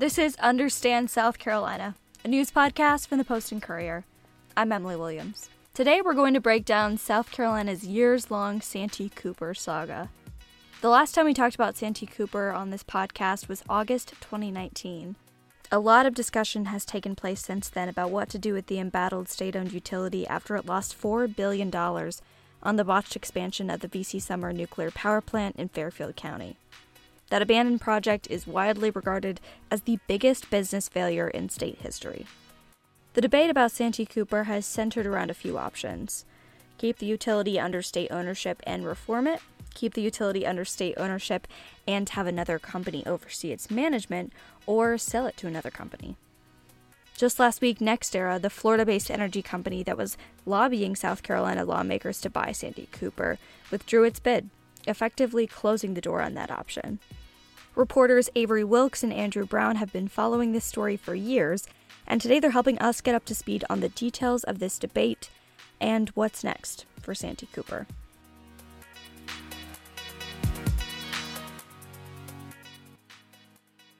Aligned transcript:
This 0.00 0.16
is 0.16 0.34
Understand 0.36 1.10
South 1.10 1.38
Carolina, 1.38 1.94
a 2.24 2.28
news 2.28 2.50
podcast 2.50 3.06
from 3.06 3.18
the 3.18 3.24
Post 3.24 3.52
and 3.52 3.60
Courier. 3.60 4.06
I'm 4.56 4.72
Emily 4.72 4.96
Williams. 4.96 5.50
Today 5.74 6.00
we're 6.00 6.14
going 6.14 6.32
to 6.32 6.40
break 6.40 6.64
down 6.64 6.96
South 6.96 7.30
Carolina's 7.30 7.84
years 7.84 8.30
long 8.30 8.62
Santee 8.62 9.10
Cooper 9.10 9.52
saga. 9.52 10.08
The 10.80 10.88
last 10.88 11.14
time 11.14 11.26
we 11.26 11.34
talked 11.34 11.54
about 11.54 11.76
Santee 11.76 12.06
Cooper 12.06 12.50
on 12.50 12.70
this 12.70 12.82
podcast 12.82 13.46
was 13.46 13.62
August 13.68 14.14
2019. 14.22 15.16
A 15.70 15.78
lot 15.78 16.06
of 16.06 16.14
discussion 16.14 16.64
has 16.64 16.86
taken 16.86 17.14
place 17.14 17.42
since 17.42 17.68
then 17.68 17.90
about 17.90 18.10
what 18.10 18.30
to 18.30 18.38
do 18.38 18.54
with 18.54 18.68
the 18.68 18.78
embattled 18.78 19.28
state 19.28 19.54
owned 19.54 19.74
utility 19.74 20.26
after 20.26 20.56
it 20.56 20.64
lost 20.64 20.98
$4 20.98 21.36
billion 21.36 21.70
on 21.76 22.76
the 22.76 22.84
botched 22.84 23.16
expansion 23.16 23.68
of 23.68 23.80
the 23.80 23.88
VC 23.88 24.18
Summer 24.22 24.50
nuclear 24.50 24.90
power 24.90 25.20
plant 25.20 25.56
in 25.56 25.68
Fairfield 25.68 26.16
County. 26.16 26.56
That 27.30 27.42
abandoned 27.42 27.80
project 27.80 28.26
is 28.28 28.46
widely 28.46 28.90
regarded 28.90 29.40
as 29.70 29.82
the 29.82 29.98
biggest 30.06 30.50
business 30.50 30.88
failure 30.88 31.28
in 31.28 31.48
state 31.48 31.78
history. 31.78 32.26
The 33.14 33.20
debate 33.20 33.50
about 33.50 33.72
Santee 33.72 34.06
Cooper 34.06 34.44
has 34.44 34.66
centered 34.66 35.06
around 35.06 35.30
a 35.30 35.34
few 35.34 35.58
options 35.58 36.24
keep 36.80 36.96
the 36.96 37.04
utility 37.04 37.60
under 37.60 37.82
state 37.82 38.10
ownership 38.10 38.62
and 38.66 38.86
reform 38.86 39.26
it, 39.26 39.42
keep 39.74 39.92
the 39.92 40.00
utility 40.00 40.46
under 40.46 40.64
state 40.64 40.94
ownership 40.96 41.46
and 41.86 42.08
have 42.08 42.26
another 42.26 42.58
company 42.58 43.04
oversee 43.04 43.52
its 43.52 43.70
management, 43.70 44.32
or 44.64 44.96
sell 44.96 45.26
it 45.26 45.36
to 45.36 45.46
another 45.46 45.70
company. 45.70 46.16
Just 47.18 47.38
last 47.38 47.60
week, 47.60 47.80
NextEra, 47.80 48.40
the 48.40 48.48
Florida 48.48 48.86
based 48.86 49.10
energy 49.10 49.42
company 49.42 49.82
that 49.82 49.98
was 49.98 50.16
lobbying 50.46 50.96
South 50.96 51.22
Carolina 51.22 51.66
lawmakers 51.66 52.18
to 52.22 52.30
buy 52.30 52.50
Santee 52.50 52.88
Cooper, 52.90 53.36
withdrew 53.70 54.04
its 54.04 54.18
bid, 54.18 54.48
effectively 54.86 55.46
closing 55.46 55.94
the 55.94 56.00
door 56.00 56.22
on 56.22 56.34
that 56.34 56.50
option. 56.50 56.98
Reporters 57.74 58.28
Avery 58.34 58.64
Wilkes 58.64 59.02
and 59.02 59.12
Andrew 59.12 59.46
Brown 59.46 59.76
have 59.76 59.92
been 59.92 60.08
following 60.08 60.52
this 60.52 60.64
story 60.64 60.96
for 60.96 61.14
years, 61.14 61.66
and 62.06 62.20
today 62.20 62.40
they're 62.40 62.50
helping 62.50 62.78
us 62.78 63.00
get 63.00 63.14
up 63.14 63.24
to 63.26 63.34
speed 63.34 63.64
on 63.70 63.80
the 63.80 63.88
details 63.88 64.44
of 64.44 64.58
this 64.58 64.78
debate 64.78 65.30
and 65.80 66.08
what's 66.10 66.44
next 66.44 66.84
for 67.00 67.14
Santee 67.14 67.48
Cooper. 67.52 67.86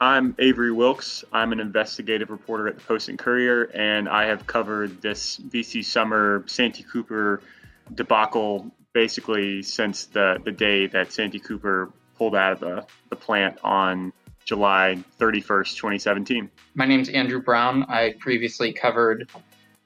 I'm 0.02 0.34
Avery 0.38 0.72
Wilkes. 0.72 1.24
I'm 1.30 1.52
an 1.52 1.60
investigative 1.60 2.30
reporter 2.30 2.68
at 2.68 2.76
the 2.76 2.82
Post 2.82 3.10
and 3.10 3.18
Courier, 3.18 3.64
and 3.74 4.08
I 4.08 4.24
have 4.24 4.46
covered 4.46 5.02
this 5.02 5.36
VC 5.36 5.84
Summer 5.84 6.42
Santee 6.46 6.84
Cooper 6.84 7.42
debacle 7.94 8.70
basically 8.92 9.62
since 9.62 10.06
the, 10.06 10.38
the 10.44 10.52
day 10.52 10.86
that 10.88 11.12
Santee 11.12 11.38
Cooper 11.38 11.92
pulled 12.16 12.34
out 12.34 12.52
of 12.52 12.60
the, 12.60 12.86
the 13.08 13.16
plant 13.16 13.58
on 13.62 14.12
July 14.44 15.02
31st, 15.18 15.76
2017. 15.76 16.50
My 16.74 16.86
name 16.86 17.00
is 17.00 17.08
Andrew 17.08 17.40
Brown. 17.40 17.84
I 17.84 18.14
previously 18.18 18.72
covered 18.72 19.30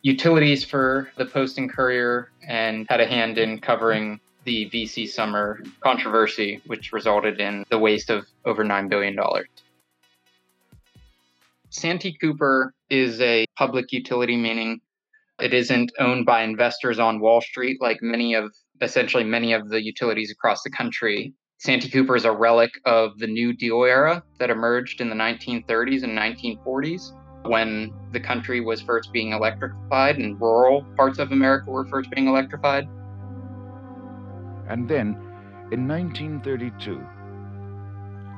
utilities 0.02 0.64
for 0.64 1.10
the 1.16 1.26
Post 1.26 1.58
and 1.58 1.70
Courier 1.70 2.30
and 2.46 2.86
had 2.88 3.00
a 3.00 3.06
hand 3.06 3.38
in 3.38 3.58
covering 3.58 4.20
the 4.44 4.68
VC 4.70 5.08
summer 5.08 5.60
controversy, 5.80 6.60
which 6.66 6.92
resulted 6.92 7.40
in 7.40 7.64
the 7.70 7.78
waste 7.78 8.10
of 8.10 8.26
over 8.44 8.64
$9 8.64 8.88
billion. 8.88 9.16
Santee 11.70 12.16
Cooper 12.20 12.72
is 12.90 13.20
a 13.20 13.46
public 13.56 13.92
utility, 13.92 14.36
meaning 14.36 14.80
it 15.40 15.52
isn't 15.52 15.90
owned 15.98 16.26
by 16.26 16.42
investors 16.42 16.98
on 16.98 17.18
Wall 17.18 17.40
Street 17.40 17.80
like 17.80 18.00
many 18.00 18.34
of 18.34 18.54
essentially 18.80 19.24
many 19.24 19.52
of 19.52 19.68
the 19.68 19.82
utilities 19.82 20.30
across 20.30 20.62
the 20.62 20.70
country. 20.70 21.34
Santee 21.58 21.88
Cooper 21.88 22.16
is 22.16 22.24
a 22.24 22.32
relic 22.32 22.72
of 22.84 23.18
the 23.18 23.26
New 23.26 23.52
Deal 23.52 23.84
era 23.84 24.22
that 24.38 24.50
emerged 24.50 25.00
in 25.00 25.08
the 25.08 25.14
1930s 25.14 26.02
and 26.02 26.18
1940s 26.18 27.12
when 27.46 27.92
the 28.12 28.20
country 28.20 28.60
was 28.60 28.80
first 28.80 29.12
being 29.12 29.32
electrified 29.32 30.18
and 30.18 30.40
rural 30.40 30.84
parts 30.96 31.18
of 31.18 31.30
America 31.30 31.70
were 31.70 31.86
first 31.86 32.10
being 32.10 32.26
electrified. 32.26 32.84
And 34.68 34.88
then, 34.88 35.16
in 35.70 35.86
1932, 35.86 37.00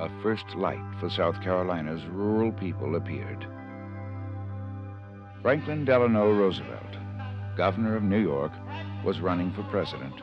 a 0.01 0.23
first 0.23 0.45
light 0.57 0.83
for 1.01 1.09
South 1.09 1.41
Carolina's 1.41 2.05
rural 2.07 2.53
people 2.53 2.97
appeared. 2.97 3.47
Franklin 5.41 5.85
Delano 5.85 6.33
Roosevelt, 6.33 6.97
governor 7.57 7.97
of 7.97 8.03
New 8.03 8.21
York, 8.21 8.53
was 9.07 9.21
running 9.21 9.53
for 9.53 9.63
president. 9.65 10.15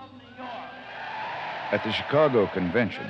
At 1.71 1.83
the 1.85 1.91
Chicago 1.94 2.47
Convention, 2.47 3.07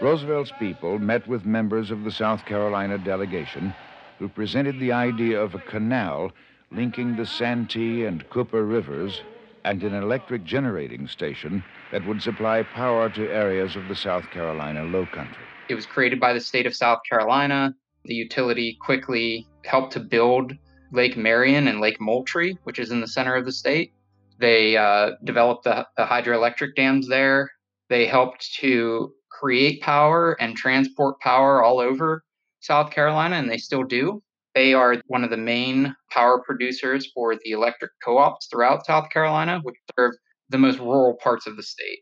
Roosevelt's 0.00 0.50
people 0.58 0.98
met 0.98 1.28
with 1.28 1.44
members 1.44 1.90
of 1.90 2.04
the 2.04 2.10
South 2.10 2.46
Carolina 2.46 2.96
delegation 2.96 3.74
who 4.18 4.28
presented 4.28 4.80
the 4.80 4.92
idea 4.92 5.38
of 5.40 5.54
a 5.54 5.58
canal 5.58 6.32
linking 6.72 7.16
the 7.16 7.26
Santee 7.26 8.06
and 8.06 8.28
Cooper 8.30 8.64
rivers 8.64 9.20
and 9.64 9.82
an 9.82 9.94
electric 9.94 10.42
generating 10.44 11.06
station 11.06 11.62
that 11.92 12.06
would 12.06 12.22
supply 12.22 12.62
power 12.62 13.10
to 13.10 13.30
areas 13.30 13.76
of 13.76 13.88
the 13.88 13.94
South 13.94 14.30
Carolina 14.30 14.84
low 14.84 15.04
country. 15.06 15.44
It 15.68 15.74
was 15.74 15.86
created 15.86 16.18
by 16.18 16.32
the 16.32 16.40
state 16.40 16.66
of 16.66 16.74
South 16.74 17.00
Carolina. 17.08 17.74
The 18.06 18.14
utility 18.14 18.78
quickly 18.80 19.46
helped 19.64 19.92
to 19.92 20.00
build 20.00 20.54
Lake 20.92 21.16
Marion 21.16 21.68
and 21.68 21.80
Lake 21.80 22.00
Moultrie, 22.00 22.58
which 22.64 22.78
is 22.78 22.90
in 22.90 23.00
the 23.00 23.08
center 23.08 23.34
of 23.34 23.44
the 23.44 23.52
state. 23.52 23.93
They 24.38 24.76
uh, 24.76 25.12
developed 25.24 25.64
the, 25.64 25.86
the 25.96 26.04
hydroelectric 26.04 26.74
dams 26.76 27.08
there 27.08 27.50
they 27.88 28.06
helped 28.06 28.54
to 28.54 29.12
create 29.30 29.82
power 29.82 30.36
and 30.40 30.56
transport 30.56 31.20
power 31.20 31.62
all 31.62 31.80
over 31.80 32.24
South 32.60 32.90
Carolina, 32.90 33.36
and 33.36 33.50
they 33.50 33.58
still 33.58 33.82
do. 33.82 34.22
They 34.54 34.72
are 34.72 34.96
one 35.06 35.24
of 35.24 35.30
the 35.30 35.36
main 35.36 35.94
power 36.10 36.42
producers 36.44 37.10
for 37.12 37.36
the 37.36 37.50
electric 37.50 37.90
co 38.02 38.18
ops 38.18 38.46
throughout 38.46 38.86
South 38.86 39.10
Carolina, 39.10 39.60
which 39.62 39.76
serve 39.98 40.12
the 40.48 40.58
most 40.58 40.78
rural 40.78 41.14
parts 41.22 41.46
of 41.46 41.56
the 41.56 41.62
state. 41.62 42.00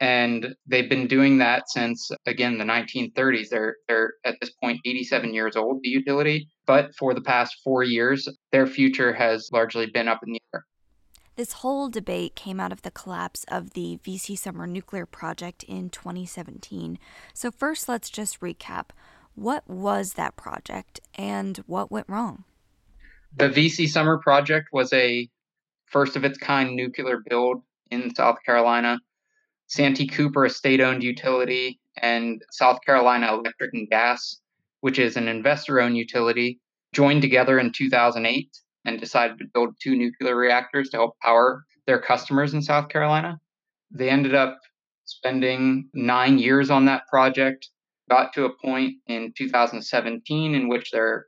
And 0.00 0.54
they've 0.66 0.90
been 0.90 1.06
doing 1.06 1.38
that 1.38 1.70
since, 1.70 2.10
again, 2.26 2.58
the 2.58 2.64
1930s. 2.64 3.48
They're, 3.48 3.76
they're 3.88 4.14
at 4.24 4.34
this 4.40 4.50
point 4.62 4.80
87 4.84 5.32
years 5.32 5.56
old, 5.56 5.80
the 5.82 5.88
utility. 5.88 6.48
But 6.66 6.94
for 6.98 7.14
the 7.14 7.20
past 7.20 7.56
four 7.62 7.84
years, 7.84 8.28
their 8.50 8.66
future 8.66 9.12
has 9.12 9.48
largely 9.52 9.86
been 9.86 10.08
up 10.08 10.20
in 10.26 10.32
the 10.32 10.40
air. 10.52 10.64
This 11.36 11.54
whole 11.54 11.88
debate 11.88 12.36
came 12.36 12.60
out 12.60 12.70
of 12.70 12.82
the 12.82 12.92
collapse 12.92 13.44
of 13.48 13.70
the 13.70 13.98
VC 14.04 14.38
Summer 14.38 14.68
nuclear 14.68 15.04
project 15.04 15.64
in 15.64 15.90
2017. 15.90 16.96
So, 17.32 17.50
first, 17.50 17.88
let's 17.88 18.08
just 18.08 18.40
recap. 18.40 18.90
What 19.34 19.68
was 19.68 20.12
that 20.12 20.36
project 20.36 21.00
and 21.16 21.58
what 21.66 21.90
went 21.90 22.08
wrong? 22.08 22.44
The 23.36 23.48
VC 23.48 23.88
Summer 23.88 24.18
project 24.18 24.68
was 24.72 24.92
a 24.92 25.28
first 25.86 26.14
of 26.14 26.24
its 26.24 26.38
kind 26.38 26.76
nuclear 26.76 27.20
build 27.28 27.62
in 27.90 28.14
South 28.14 28.36
Carolina. 28.46 29.00
Santee 29.66 30.06
Cooper, 30.06 30.44
a 30.44 30.50
state 30.50 30.80
owned 30.80 31.02
utility, 31.02 31.80
and 31.96 32.42
South 32.52 32.78
Carolina 32.86 33.32
Electric 33.32 33.74
and 33.74 33.88
Gas, 33.88 34.40
which 34.82 35.00
is 35.00 35.16
an 35.16 35.26
investor 35.26 35.80
owned 35.80 35.96
utility, 35.96 36.60
joined 36.92 37.22
together 37.22 37.58
in 37.58 37.72
2008 37.72 38.56
and 38.84 39.00
decided 39.00 39.38
to 39.38 39.46
build 39.52 39.74
two 39.82 39.96
nuclear 39.96 40.36
reactors 40.36 40.90
to 40.90 40.98
help 40.98 41.16
power 41.20 41.64
their 41.86 42.00
customers 42.00 42.54
in 42.54 42.62
South 42.62 42.88
Carolina. 42.88 43.38
They 43.90 44.10
ended 44.10 44.34
up 44.34 44.58
spending 45.04 45.88
nine 45.94 46.38
years 46.38 46.70
on 46.70 46.86
that 46.86 47.06
project, 47.08 47.68
got 48.10 48.32
to 48.34 48.44
a 48.44 48.56
point 48.64 48.94
in 49.06 49.32
2017 49.36 50.54
in 50.54 50.68
which 50.68 50.90
their 50.90 51.26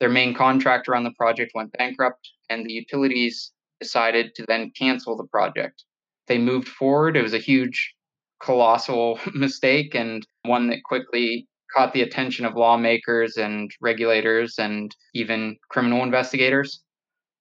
their 0.00 0.08
main 0.08 0.32
contractor 0.32 0.94
on 0.94 1.02
the 1.02 1.12
project 1.18 1.52
went 1.54 1.72
bankrupt, 1.72 2.30
and 2.48 2.64
the 2.64 2.72
utilities 2.72 3.52
decided 3.80 4.32
to 4.36 4.44
then 4.46 4.70
cancel 4.78 5.16
the 5.16 5.26
project. 5.26 5.84
They 6.28 6.38
moved 6.38 6.68
forward. 6.68 7.16
It 7.16 7.22
was 7.22 7.34
a 7.34 7.38
huge, 7.38 7.94
colossal 8.40 9.18
mistake 9.34 9.94
and 9.94 10.24
one 10.42 10.68
that 10.68 10.84
quickly 10.84 11.48
caught 11.74 11.92
the 11.92 12.02
attention 12.02 12.44
of 12.44 12.54
lawmakers 12.54 13.36
and 13.36 13.70
regulators 13.80 14.58
and 14.58 14.94
even 15.14 15.56
criminal 15.68 16.02
investigators. 16.02 16.82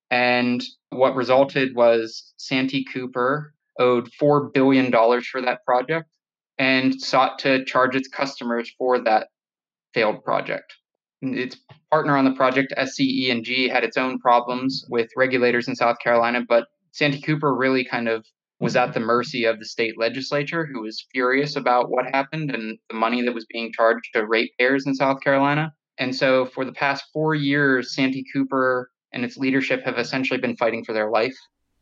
And 0.09 0.63
what 0.89 1.15
resulted 1.15 1.75
was 1.75 2.33
Santee 2.37 2.85
Cooper 2.85 3.53
owed 3.79 4.09
$4 4.21 4.53
billion 4.53 4.91
for 4.91 5.41
that 5.41 5.63
project 5.65 6.09
and 6.57 6.99
sought 6.99 7.39
to 7.39 7.63
charge 7.65 7.95
its 7.95 8.07
customers 8.07 8.71
for 8.77 8.99
that 9.03 9.27
failed 9.93 10.23
project. 10.23 10.73
Its 11.21 11.57
partner 11.91 12.15
on 12.15 12.25
the 12.25 12.31
project, 12.31 12.73
SCE&G, 12.77 13.67
had 13.69 13.83
its 13.83 13.97
own 13.97 14.19
problems 14.19 14.85
with 14.89 15.09
regulators 15.15 15.67
in 15.67 15.75
South 15.75 15.97
Carolina, 16.03 16.41
but 16.47 16.67
Santee 16.91 17.21
Cooper 17.21 17.55
really 17.55 17.83
kind 17.83 18.07
of 18.07 18.25
was 18.59 18.75
at 18.75 18.93
the 18.93 18.99
mercy 18.99 19.45
of 19.45 19.59
the 19.59 19.65
state 19.65 19.99
legislature, 19.99 20.65
who 20.65 20.81
was 20.81 21.05
furious 21.11 21.55
about 21.55 21.89
what 21.89 22.05
happened 22.05 22.51
and 22.51 22.77
the 22.89 22.95
money 22.95 23.21
that 23.21 23.33
was 23.33 23.45
being 23.45 23.71
charged 23.71 24.09
to 24.13 24.25
ratepayers 24.25 24.87
in 24.87 24.95
South 24.95 25.21
Carolina. 25.21 25.73
And 25.99 26.15
so, 26.15 26.45
for 26.45 26.65
the 26.65 26.71
past 26.71 27.05
four 27.13 27.35
years, 27.35 27.93
Santee 27.93 28.25
Cooper 28.33 28.89
and 29.13 29.23
its 29.23 29.37
leadership 29.37 29.83
have 29.83 29.97
essentially 29.97 30.39
been 30.39 30.55
fighting 30.57 30.83
for 30.83 30.93
their 30.93 31.09
life. 31.09 31.35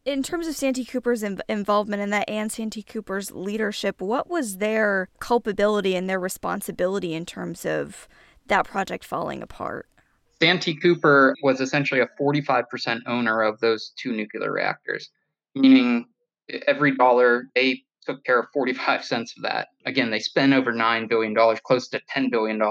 In 0.06 0.22
terms 0.22 0.48
of 0.48 0.56
Santee 0.56 0.86
Cooper's 0.86 1.24
involvement 1.24 2.02
in 2.02 2.12
that 2.12 2.30
and 2.30 2.52
Santee 2.52 2.84
Cooper's 2.84 3.32
leadership, 3.32 4.02
what 4.02 4.30
was 4.30 4.58
their 4.58 5.10
culpability 5.20 5.96
and 5.96 6.08
their 6.08 6.20
responsibility 6.20 7.14
in 7.16 7.26
terms 7.26 7.66
of 7.66 8.08
that 8.46 8.66
project 8.66 9.04
falling 9.04 9.42
apart? 9.42 9.88
Santee 10.40 10.76
Cooper 10.76 11.36
was 11.42 11.60
essentially 11.60 12.02
a 12.02 12.10
45% 12.22 13.02
owner 13.08 13.42
of 13.42 13.60
those 13.62 13.94
two 13.98 14.12
nuclear 14.12 14.52
reactors, 14.52 15.10
meaning 15.56 16.06
every 16.68 16.96
dollar 16.96 17.46
they 17.56 17.84
took 18.06 18.24
care 18.24 18.40
of 18.40 18.48
45 18.54 19.04
cents 19.06 19.34
of 19.38 19.44
that. 19.44 19.70
Again, 19.86 20.12
they 20.12 20.20
spent 20.20 20.54
over 20.54 20.72
$9 20.72 21.10
billion, 21.10 21.36
close 21.64 21.88
to 21.90 22.02
$10 22.16 22.30
billion 22.30 22.62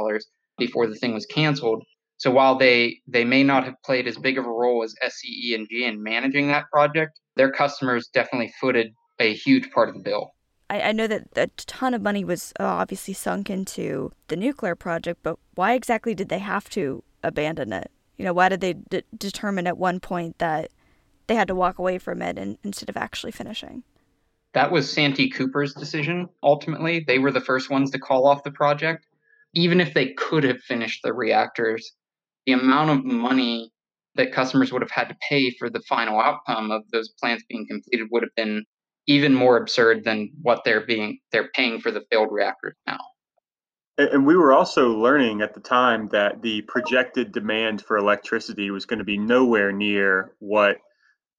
before 0.58 0.86
the 0.86 0.94
thing 0.94 1.14
was 1.14 1.26
canceled. 1.26 1.82
So 2.16 2.30
while 2.30 2.56
they, 2.56 3.00
they 3.06 3.24
may 3.24 3.42
not 3.42 3.64
have 3.64 3.74
played 3.84 4.06
as 4.06 4.16
big 4.16 4.38
of 4.38 4.46
a 4.46 4.50
role 4.50 4.82
as 4.84 4.94
SCE 5.02 5.54
and 5.54 5.68
G 5.68 5.84
in 5.84 6.02
managing 6.02 6.48
that 6.48 6.70
project, 6.72 7.18
their 7.36 7.50
customers 7.50 8.08
definitely 8.12 8.52
footed 8.60 8.94
a 9.18 9.34
huge 9.34 9.70
part 9.70 9.88
of 9.88 9.94
the 9.94 10.00
bill. 10.00 10.34
I, 10.70 10.80
I 10.80 10.92
know 10.92 11.06
that 11.06 11.28
a 11.36 11.46
ton 11.66 11.94
of 11.94 12.02
money 12.02 12.24
was 12.24 12.52
uh, 12.58 12.64
obviously 12.64 13.14
sunk 13.14 13.50
into 13.50 14.12
the 14.28 14.36
nuclear 14.36 14.74
project, 14.74 15.20
but 15.22 15.38
why 15.54 15.74
exactly 15.74 16.14
did 16.14 16.28
they 16.28 16.38
have 16.38 16.70
to 16.70 17.02
abandon 17.22 17.72
it? 17.72 17.90
You 18.16 18.24
know, 18.24 18.32
why 18.32 18.48
did 18.48 18.60
they 18.60 18.74
d- 18.74 19.02
determine 19.16 19.66
at 19.66 19.76
one 19.76 20.00
point 20.00 20.38
that 20.38 20.70
they 21.26 21.34
had 21.34 21.48
to 21.48 21.54
walk 21.54 21.78
away 21.78 21.98
from 21.98 22.22
it 22.22 22.38
and, 22.38 22.58
instead 22.62 22.88
of 22.88 22.96
actually 22.96 23.32
finishing? 23.32 23.82
That 24.52 24.70
was 24.70 24.90
Santee 24.90 25.30
Cooper's 25.30 25.74
decision. 25.74 26.28
Ultimately, 26.42 27.04
they 27.06 27.18
were 27.18 27.32
the 27.32 27.40
first 27.40 27.70
ones 27.70 27.90
to 27.90 27.98
call 27.98 28.26
off 28.26 28.44
the 28.44 28.52
project. 28.52 29.04
Even 29.52 29.80
if 29.80 29.94
they 29.94 30.12
could 30.14 30.44
have 30.44 30.60
finished 30.60 31.02
the 31.02 31.12
reactors, 31.12 31.92
the 32.46 32.52
amount 32.52 32.90
of 32.90 33.04
money 33.04 33.70
that 34.16 34.32
customers 34.32 34.72
would 34.72 34.82
have 34.82 34.90
had 34.90 35.08
to 35.08 35.16
pay 35.28 35.50
for 35.58 35.68
the 35.68 35.80
final 35.88 36.20
outcome 36.20 36.70
of 36.70 36.82
those 36.92 37.08
plants 37.20 37.44
being 37.48 37.66
completed 37.68 38.08
would 38.10 38.22
have 38.22 38.34
been 38.36 38.64
even 39.06 39.34
more 39.34 39.56
absurd 39.56 40.04
than 40.04 40.30
what 40.42 40.62
they're 40.64 40.86
being 40.86 41.18
they're 41.30 41.50
paying 41.54 41.80
for 41.80 41.90
the 41.90 42.02
failed 42.10 42.28
reactors 42.30 42.74
now. 42.86 42.98
And 43.96 44.26
we 44.26 44.36
were 44.36 44.52
also 44.52 44.88
learning 44.88 45.40
at 45.40 45.54
the 45.54 45.60
time 45.60 46.08
that 46.08 46.42
the 46.42 46.62
projected 46.62 47.32
demand 47.32 47.82
for 47.82 47.96
electricity 47.96 48.70
was 48.70 48.86
going 48.86 48.98
to 48.98 49.04
be 49.04 49.18
nowhere 49.18 49.70
near 49.70 50.32
what 50.40 50.78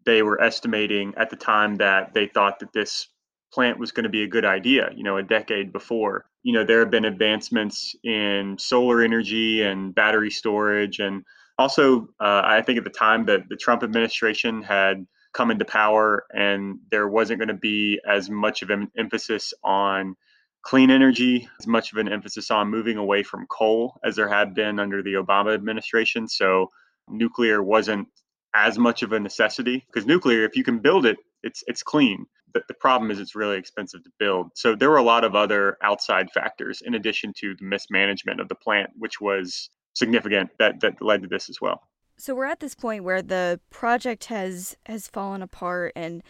they 0.06 0.22
were 0.22 0.42
estimating 0.42 1.14
at 1.18 1.30
the 1.30 1.36
time 1.36 1.76
that 1.76 2.14
they 2.14 2.28
thought 2.28 2.60
that 2.60 2.72
this 2.72 3.08
plant 3.52 3.78
was 3.78 3.92
going 3.92 4.04
to 4.04 4.10
be 4.10 4.24
a 4.24 4.28
good 4.28 4.46
idea, 4.46 4.90
you 4.96 5.04
know, 5.04 5.18
a 5.18 5.24
decade 5.24 5.74
before. 5.74 6.26
You 6.46 6.54
know, 6.54 6.64
there 6.64 6.80
have 6.82 6.92
been 6.92 7.06
advancements 7.06 7.96
in 8.04 8.56
solar 8.60 9.02
energy 9.02 9.64
and 9.64 9.96
battery 9.96 10.30
storage. 10.30 11.00
And 11.00 11.24
also, 11.58 12.04
uh, 12.20 12.44
I 12.46 12.62
think 12.62 12.78
at 12.78 12.84
the 12.84 12.92
time 12.92 13.26
that 13.26 13.50
the 13.50 13.56
Trump 13.56 13.82
administration 13.82 14.62
had 14.62 15.08
come 15.34 15.50
into 15.50 15.66
power 15.66 16.26
and 16.32 16.78
there 16.92 17.08
wasn't 17.08 17.40
going 17.40 17.48
to 17.50 17.56
be 17.56 18.00
as 18.08 18.30
much 18.30 18.62
of 18.62 18.70
an 18.70 18.92
emphasis 18.96 19.56
on 19.64 20.16
clean 20.62 20.92
energy, 20.92 21.50
as 21.60 21.66
much 21.66 21.92
of 21.92 21.98
an 21.98 22.08
emphasis 22.14 22.52
on 22.52 22.70
moving 22.70 22.98
away 22.98 23.24
from 23.24 23.48
coal 23.48 24.00
as 24.04 24.16
there 24.16 24.30
had 24.30 24.54
been 24.54 24.80
under 24.80 25.02
the 25.02 25.14
Obama 25.14 25.54
administration. 25.56 26.28
So 26.28 26.70
nuclear 27.10 27.64
wasn't 27.64 28.08
as 28.54 28.78
much 28.78 29.02
of 29.02 29.14
a 29.14 29.20
necessity 29.20 29.84
because 29.88 30.06
nuclear, 30.06 30.46
if 30.46 30.56
you 30.56 30.64
can 30.64 30.78
build 30.78 31.08
it, 31.08 31.18
it's 31.42 31.64
it's 31.68 31.82
clean. 31.82 32.28
But 32.56 32.70
the 32.70 32.74
problem 32.74 33.12
is 33.12 33.20
it's 33.20 33.36
really 33.36 33.58
expensive 33.58 34.02
to 34.06 34.10
build. 34.18 34.52
So 34.56 34.76
there 34.76 34.90
were 34.90 34.96
a 34.96 35.04
lot 35.04 35.26
of 35.26 35.36
other 35.36 35.78
outside 35.84 36.32
factors 36.32 36.82
in 36.82 36.96
addition 36.96 37.34
to 37.42 37.54
the 37.54 37.66
mismanagement 37.66 38.40
of 38.40 38.48
the 38.48 38.56
plant, 38.56 38.92
which 38.98 39.20
was 39.20 39.70
significant 39.94 40.52
that 40.58 40.80
that 40.80 41.02
led 41.02 41.22
to 41.24 41.28
this 41.28 41.50
as 41.50 41.60
well. 41.60 41.82
So 42.16 42.34
we're 42.34 42.46
at 42.46 42.62
this 42.62 42.74
point 42.74 43.04
where 43.04 43.22
the 43.22 43.60
project 43.72 44.26
has 44.26 44.78
has 44.86 45.10
fallen 45.10 45.42
apart 45.42 45.92
and 45.98 46.24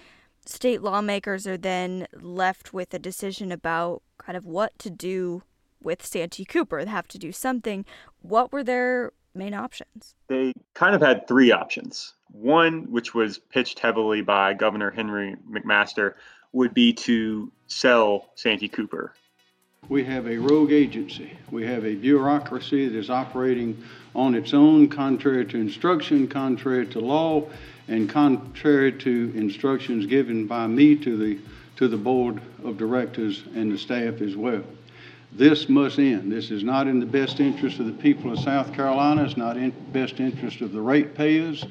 state 0.47 0.81
lawmakers 0.81 1.45
are 1.45 1.57
then 1.57 2.07
left 2.19 2.73
with 2.73 2.91
a 2.95 2.99
decision 2.99 3.51
about 3.51 4.01
kind 4.17 4.35
of 4.35 4.47
what 4.47 4.77
to 4.79 4.89
do 4.89 5.43
with 5.79 6.03
Santee 6.03 6.43
Cooper. 6.43 6.83
They 6.83 6.89
have 6.89 7.07
to 7.09 7.19
do 7.19 7.31
something. 7.31 7.85
What 8.23 8.51
were 8.51 8.63
their 8.63 9.11
main 9.35 9.53
options? 9.53 10.15
They 10.27 10.53
kind 10.73 10.95
of 10.95 11.01
had 11.01 11.27
three 11.27 11.51
options. 11.51 12.13
One, 12.31 12.91
which 12.91 13.13
was 13.13 13.37
pitched 13.37 13.79
heavily 13.79 14.21
by 14.21 14.53
Governor 14.53 14.91
Henry 14.91 15.35
McMaster, 15.49 16.15
would 16.51 16.73
be 16.73 16.93
to 16.93 17.51
sell 17.67 18.29
Santee 18.35 18.69
Cooper. 18.69 19.13
We 19.87 20.03
have 20.05 20.27
a 20.27 20.37
rogue 20.37 20.71
agency. 20.71 21.37
We 21.51 21.65
have 21.67 21.85
a 21.85 21.93
bureaucracy 21.93 22.87
that 22.87 22.97
is 22.97 23.09
operating 23.09 23.83
on 24.15 24.33
its 24.33 24.53
own, 24.53 24.87
contrary 24.89 25.45
to 25.45 25.57
instruction, 25.57 26.27
contrary 26.27 26.87
to 26.87 26.99
law, 26.99 27.43
and 27.87 28.09
contrary 28.09 28.93
to 28.93 29.31
instructions 29.35 30.07
given 30.07 30.47
by 30.47 30.65
me 30.65 30.95
to 30.95 31.17
the 31.17 31.39
to 31.75 31.87
the 31.89 31.97
board 31.97 32.41
of 32.63 32.77
directors 32.77 33.43
and 33.53 33.71
the 33.71 33.77
staff 33.77 34.21
as 34.21 34.35
well. 34.35 34.63
This 35.35 35.67
must 35.67 35.99
end. 35.99 36.31
This 36.31 36.49
is 36.49 36.63
not 36.63 36.87
in 36.87 37.01
the 37.01 37.05
best 37.05 37.41
interest 37.41 37.79
of 37.79 37.87
the 37.87 37.91
people 37.91 38.31
of 38.31 38.39
South 38.39 38.73
Carolina. 38.73 39.25
It's 39.25 39.35
not 39.35 39.57
in 39.57 39.71
the 39.71 39.91
best 39.91 40.21
interest 40.21 40.61
of 40.61 40.71
the 40.71 40.79
ratepayers, 40.79 41.65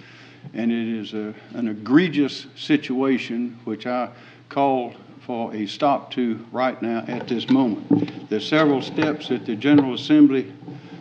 and 0.53 0.71
it 0.71 1.01
is 1.01 1.15
a, 1.15 1.35
an 1.55 1.69
egregious 1.69 2.47
situation 2.57 3.59
which 3.65 3.87
I 3.87 4.11
call 4.51 4.93
for 5.23 5.55
a 5.55 5.67
stop 5.67 6.11
to 6.11 6.45
right 6.53 6.81
now 6.83 7.05
at 7.09 7.27
this 7.27 7.49
moment. 7.49 8.29
There's 8.29 8.47
several 8.47 8.83
steps 8.83 9.29
that 9.29 9.47
the 9.47 9.57
General 9.57 9.95
Assembly 9.95 10.53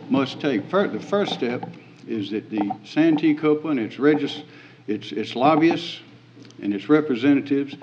must 0.08 0.40
take. 0.40 0.64
First, 0.70 0.94
the 0.94 1.00
first 1.00 1.34
step 1.34 1.68
is 2.08 2.30
that 2.30 2.48
the 2.48 2.74
Santee 2.82 3.34
Cooper 3.34 3.72
and 3.72 3.80
its, 3.80 3.98
regis- 3.98 4.42
its, 4.86 5.12
its 5.12 5.36
lobbyists 5.36 6.00
and 6.62 6.72
its 6.72 6.88
representatives 6.88 7.76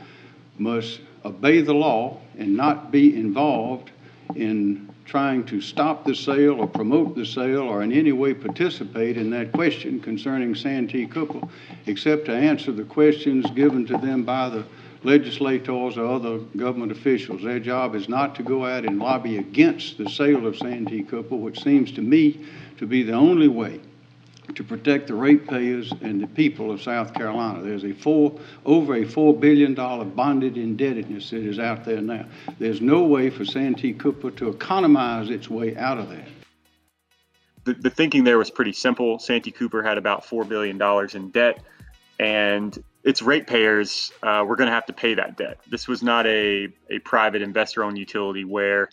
must 0.58 1.02
obey 1.24 1.62
the 1.62 1.74
law 1.74 2.20
and 2.40 2.58
not 2.58 2.92
be 2.92 3.16
involved 3.16 3.92
in 4.36 4.90
trying 5.06 5.44
to 5.46 5.60
stop 5.60 6.06
the 6.06 6.16
sale 6.16 6.60
or 6.62 6.68
promote 6.68 7.16
the 7.16 7.26
sale 7.26 7.64
or 7.64 7.84
in 7.84 7.92
any 7.92 8.12
way 8.12 8.34
participate 8.34 9.18
in 9.18 9.30
that 9.30 9.52
question 9.52 10.00
concerning 10.00 10.56
Santee 10.56 11.06
Cooper, 11.06 11.42
except 11.86 12.26
to 12.26 12.34
answer 12.34 12.72
the 12.72 12.84
questions 12.84 13.50
given 13.52 13.86
to 13.86 13.98
them 13.98 14.24
by 14.24 14.50
the 14.50 14.64
legislators 15.04 15.98
or 15.98 16.06
other 16.06 16.38
government 16.56 16.92
officials. 16.92 17.44
Their 17.44 17.60
job 17.60 17.96
is 17.96 18.08
not 18.08 18.36
to 18.36 18.44
go 18.44 18.66
out 18.66 18.86
and 18.86 19.00
lobby 19.00 19.38
against 19.38 19.98
the 19.98 20.10
sale 20.10 20.46
of 20.46 20.58
Santee 20.58 21.04
Cooper, 21.04 21.36
which 21.36 21.62
seems 21.62 21.92
to 21.94 22.02
me 22.02 22.40
to 22.78 22.86
be 22.86 23.04
the 23.04 23.14
only 23.14 23.48
way 23.48 23.80
to 24.56 24.64
protect 24.64 25.08
the 25.08 25.14
ratepayers 25.14 25.92
and 26.02 26.22
the 26.22 26.28
people 26.28 26.72
of 26.72 26.82
South 26.82 27.14
Carolina. 27.14 27.62
There's 27.62 27.84
a 27.84 27.94
four, 27.94 28.40
over 28.66 28.96
a 28.96 29.06
$4 29.06 29.40
billion 29.40 29.74
bonded 29.74 30.58
indebtedness 30.58 31.30
that 31.30 31.44
is 31.44 31.60
out 31.60 31.86
there 31.86 32.02
now. 32.02 32.26
There's 32.60 32.82
no 32.82 33.04
way 33.04 33.30
for 33.30 33.46
Santee 33.46 33.94
Cooper 33.94 34.32
to 34.32 34.50
economize 34.50 35.30
its 35.30 35.50
way 35.50 35.78
out 35.78 35.98
of 35.98 36.10
that. 36.10 36.28
The, 37.64 37.74
the 37.74 37.90
thinking 37.90 38.24
there 38.24 38.38
was 38.38 38.50
pretty 38.50 38.74
simple. 38.74 39.20
Santee 39.20 39.52
Cooper 39.52 39.84
had 39.84 39.98
about 39.98 40.26
$4 40.26 40.48
billion 40.48 40.82
in 41.14 41.30
debt, 41.30 41.62
and 42.20 42.84
its 43.04 43.22
ratepayers 43.22 44.12
uh, 44.24 44.44
were 44.48 44.56
going 44.56 44.68
to 44.68 44.74
have 44.74 44.86
to 44.88 44.94
pay 44.94 45.14
that 45.14 45.38
debt. 45.38 45.60
This 45.70 45.88
was 45.88 46.02
not 46.02 46.26
a, 46.26 46.70
a 46.90 47.00
private 47.00 47.42
investor 47.42 47.84
owned 47.84 47.98
utility 47.98 48.44
where 48.44 48.90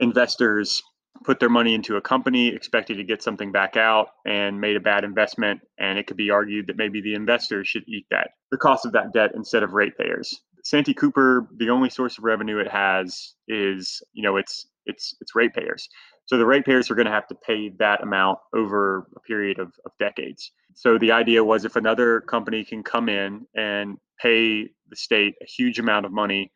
investors 0.00 0.82
put 1.24 1.40
their 1.40 1.48
money 1.48 1.74
into 1.74 1.96
a 1.96 2.00
company 2.00 2.48
expecting 2.48 2.96
to 2.96 3.04
get 3.04 3.22
something 3.22 3.52
back 3.52 3.76
out 3.76 4.08
and 4.26 4.60
made 4.60 4.76
a 4.76 4.80
bad 4.80 5.04
investment 5.04 5.60
and 5.78 5.98
it 5.98 6.06
could 6.06 6.16
be 6.16 6.30
argued 6.30 6.66
that 6.66 6.76
maybe 6.76 7.00
the 7.00 7.14
investors 7.14 7.68
should 7.68 7.84
eat 7.86 8.06
that 8.10 8.30
the 8.50 8.56
cost 8.56 8.84
of 8.84 8.92
that 8.92 9.12
debt 9.12 9.30
instead 9.34 9.62
of 9.62 9.72
ratepayers. 9.72 10.40
Santee 10.64 10.94
cooper 10.94 11.48
the 11.56 11.70
only 11.70 11.90
source 11.90 12.18
of 12.18 12.24
revenue 12.24 12.58
it 12.58 12.70
has 12.70 13.34
is 13.48 14.02
you 14.12 14.22
know 14.22 14.36
it's 14.36 14.66
it's 14.86 15.14
it's 15.20 15.34
ratepayers. 15.34 15.88
So 16.26 16.38
the 16.38 16.46
ratepayers 16.46 16.90
are 16.90 16.94
going 16.94 17.06
to 17.06 17.12
have 17.12 17.26
to 17.28 17.34
pay 17.34 17.70
that 17.78 18.02
amount 18.02 18.38
over 18.54 19.08
a 19.16 19.20
period 19.20 19.58
of, 19.58 19.72
of 19.84 19.92
decades. 19.98 20.52
So 20.74 20.96
the 20.96 21.12
idea 21.12 21.42
was 21.42 21.64
if 21.64 21.76
another 21.76 22.20
company 22.20 22.64
can 22.64 22.82
come 22.82 23.08
in 23.08 23.46
and 23.56 23.98
pay 24.20 24.68
the 24.88 24.96
state 24.96 25.34
a 25.42 25.46
huge 25.46 25.78
amount 25.78 26.06
of 26.06 26.12
money 26.12 26.52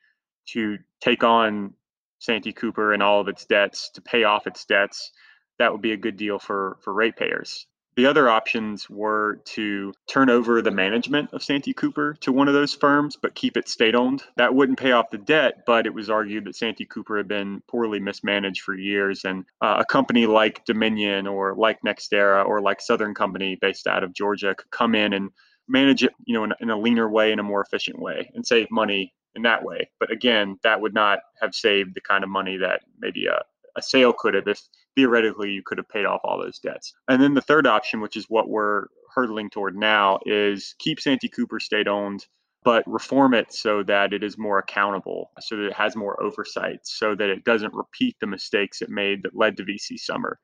to 0.50 0.78
take 1.00 1.24
on 1.24 1.74
Santee 2.18 2.52
Cooper 2.52 2.92
and 2.92 3.02
all 3.02 3.20
of 3.20 3.28
its 3.28 3.44
debts 3.44 3.90
to 3.90 4.00
pay 4.00 4.24
off 4.24 4.46
its 4.46 4.64
debts, 4.64 5.12
that 5.58 5.72
would 5.72 5.82
be 5.82 5.92
a 5.92 5.96
good 5.96 6.16
deal 6.16 6.38
for 6.38 6.78
for 6.82 6.92
ratepayers. 6.92 7.66
The 7.96 8.04
other 8.04 8.28
options 8.28 8.90
were 8.90 9.40
to 9.46 9.94
turn 10.06 10.28
over 10.28 10.60
the 10.60 10.70
management 10.70 11.32
of 11.32 11.42
Santee 11.42 11.72
Cooper 11.72 12.14
to 12.20 12.30
one 12.30 12.46
of 12.46 12.52
those 12.52 12.74
firms, 12.74 13.16
but 13.16 13.34
keep 13.34 13.56
it 13.56 13.70
state 13.70 13.94
owned. 13.94 14.22
That 14.36 14.54
wouldn't 14.54 14.78
pay 14.78 14.92
off 14.92 15.08
the 15.08 15.16
debt, 15.16 15.62
but 15.66 15.86
it 15.86 15.94
was 15.94 16.10
argued 16.10 16.44
that 16.44 16.56
Santee 16.56 16.84
Cooper 16.84 17.16
had 17.16 17.26
been 17.26 17.62
poorly 17.68 17.98
mismanaged 17.98 18.60
for 18.60 18.74
years. 18.74 19.24
And 19.24 19.46
uh, 19.62 19.76
a 19.80 19.84
company 19.86 20.26
like 20.26 20.66
Dominion 20.66 21.26
or 21.26 21.54
like 21.54 21.80
NextEra 21.86 22.44
or 22.44 22.60
like 22.60 22.82
Southern 22.82 23.14
Company 23.14 23.56
based 23.58 23.86
out 23.86 24.04
of 24.04 24.12
Georgia 24.12 24.54
could 24.54 24.70
come 24.70 24.94
in 24.94 25.14
and 25.14 25.30
manage 25.66 26.04
it, 26.04 26.12
you 26.26 26.34
know, 26.34 26.44
in, 26.44 26.52
in 26.60 26.68
a 26.68 26.78
leaner 26.78 27.08
way, 27.08 27.32
in 27.32 27.38
a 27.38 27.42
more 27.42 27.62
efficient 27.62 27.98
way, 27.98 28.30
and 28.34 28.46
save 28.46 28.70
money 28.70 29.14
in 29.36 29.42
that 29.42 29.62
way. 29.62 29.90
But 30.00 30.10
again, 30.10 30.58
that 30.62 30.80
would 30.80 30.94
not 30.94 31.20
have 31.40 31.54
saved 31.54 31.94
the 31.94 32.00
kind 32.00 32.24
of 32.24 32.30
money 32.30 32.56
that 32.56 32.80
maybe 32.98 33.26
a, 33.26 33.42
a 33.76 33.82
sale 33.82 34.12
could 34.12 34.34
have 34.34 34.48
if 34.48 34.60
theoretically 34.96 35.50
you 35.50 35.62
could 35.64 35.78
have 35.78 35.88
paid 35.88 36.06
off 36.06 36.22
all 36.24 36.40
those 36.40 36.58
debts. 36.58 36.94
And 37.08 37.22
then 37.22 37.34
the 37.34 37.42
third 37.42 37.66
option, 37.66 38.00
which 38.00 38.16
is 38.16 38.24
what 38.28 38.48
we're 38.48 38.86
hurtling 39.14 39.50
toward 39.50 39.76
now, 39.76 40.18
is 40.26 40.74
keep 40.78 40.98
Santee 41.00 41.28
Cooper 41.28 41.60
state 41.60 41.86
owned, 41.86 42.26
but 42.64 42.82
reform 42.86 43.34
it 43.34 43.52
so 43.52 43.82
that 43.84 44.12
it 44.12 44.24
is 44.24 44.38
more 44.38 44.58
accountable, 44.58 45.30
so 45.40 45.56
that 45.56 45.66
it 45.66 45.74
has 45.74 45.94
more 45.94 46.20
oversight, 46.22 46.80
so 46.84 47.14
that 47.14 47.30
it 47.30 47.44
doesn't 47.44 47.74
repeat 47.74 48.16
the 48.20 48.26
mistakes 48.26 48.82
it 48.82 48.88
made 48.90 49.22
that 49.22 49.36
led 49.36 49.56
to 49.58 49.64
VC 49.64 49.98
Summer. 49.98 50.38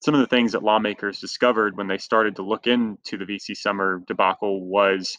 some 0.00 0.14
of 0.14 0.20
the 0.20 0.26
things 0.26 0.52
that 0.52 0.62
lawmakers 0.62 1.20
discovered 1.20 1.76
when 1.76 1.88
they 1.88 1.98
started 1.98 2.36
to 2.36 2.42
look 2.42 2.66
into 2.66 3.16
the 3.18 3.24
VC 3.24 3.56
Summer 3.56 4.00
debacle 4.06 4.64
was 4.64 5.16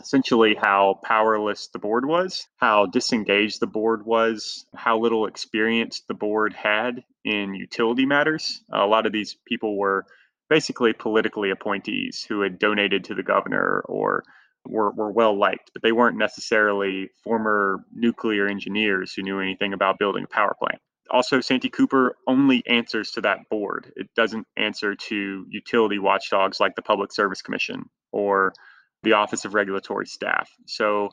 essentially 0.00 0.54
how 0.54 0.98
powerless 1.04 1.68
the 1.68 1.78
board 1.78 2.06
was, 2.06 2.46
how 2.56 2.86
disengaged 2.86 3.60
the 3.60 3.66
board 3.66 4.04
was, 4.04 4.66
how 4.74 4.98
little 4.98 5.26
experience 5.26 6.02
the 6.08 6.14
board 6.14 6.54
had 6.54 7.04
in 7.24 7.54
utility 7.54 8.06
matters. 8.06 8.62
A 8.72 8.86
lot 8.86 9.06
of 9.06 9.12
these 9.12 9.36
people 9.46 9.76
were 9.76 10.06
basically 10.48 10.92
politically 10.92 11.50
appointees 11.50 12.24
who 12.28 12.40
had 12.40 12.58
donated 12.58 13.04
to 13.04 13.14
the 13.14 13.22
governor 13.22 13.82
or 13.86 14.24
were, 14.66 14.90
were 14.90 15.10
well 15.10 15.38
liked, 15.38 15.70
but 15.72 15.82
they 15.82 15.92
weren't 15.92 16.18
necessarily 16.18 17.10
former 17.24 17.84
nuclear 17.92 18.46
engineers 18.46 19.12
who 19.12 19.22
knew 19.22 19.40
anything 19.40 19.72
about 19.72 19.98
building 19.98 20.24
a 20.24 20.34
power 20.34 20.54
plant. 20.58 20.80
Also, 21.10 21.40
Santee 21.40 21.68
Cooper 21.68 22.16
only 22.26 22.62
answers 22.66 23.10
to 23.10 23.20
that 23.22 23.48
board. 23.50 23.92
It 23.96 24.08
doesn't 24.14 24.46
answer 24.56 24.94
to 24.94 25.46
utility 25.50 25.98
watchdogs 25.98 26.60
like 26.60 26.74
the 26.74 26.82
Public 26.82 27.12
Service 27.12 27.42
Commission 27.42 27.84
or 28.12 28.54
the 29.02 29.14
Office 29.14 29.44
of 29.44 29.54
Regulatory 29.54 30.06
Staff. 30.06 30.50
So 30.66 31.10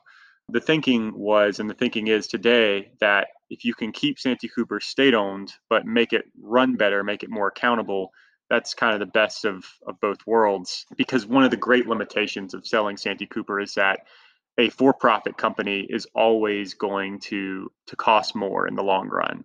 the 0.48 0.60
thinking 0.60 1.12
was, 1.16 1.60
and 1.60 1.68
the 1.68 1.74
thinking 1.74 2.08
is 2.08 2.26
today, 2.26 2.90
that 3.00 3.28
if 3.50 3.64
you 3.64 3.74
can 3.74 3.92
keep 3.92 4.18
Santee 4.18 4.48
Cooper 4.48 4.80
state 4.80 5.14
owned, 5.14 5.52
but 5.68 5.86
make 5.86 6.12
it 6.12 6.24
run 6.40 6.76
better, 6.76 7.04
make 7.04 7.22
it 7.22 7.30
more 7.30 7.48
accountable, 7.48 8.12
that's 8.48 8.74
kind 8.74 8.94
of 8.94 9.00
the 9.00 9.06
best 9.06 9.44
of, 9.44 9.64
of 9.86 10.00
both 10.00 10.18
worlds. 10.26 10.86
Because 10.96 11.24
one 11.26 11.44
of 11.44 11.50
the 11.50 11.56
great 11.56 11.86
limitations 11.86 12.54
of 12.54 12.66
selling 12.66 12.96
Santee 12.96 13.26
Cooper 13.26 13.60
is 13.60 13.74
that 13.74 14.00
a 14.58 14.68
for-profit 14.70 15.36
company 15.36 15.86
is 15.88 16.06
always 16.14 16.74
going 16.74 17.20
to 17.20 17.70
to 17.86 17.96
cost 17.96 18.34
more 18.34 18.66
in 18.66 18.74
the 18.74 18.82
long 18.82 19.08
run 19.08 19.44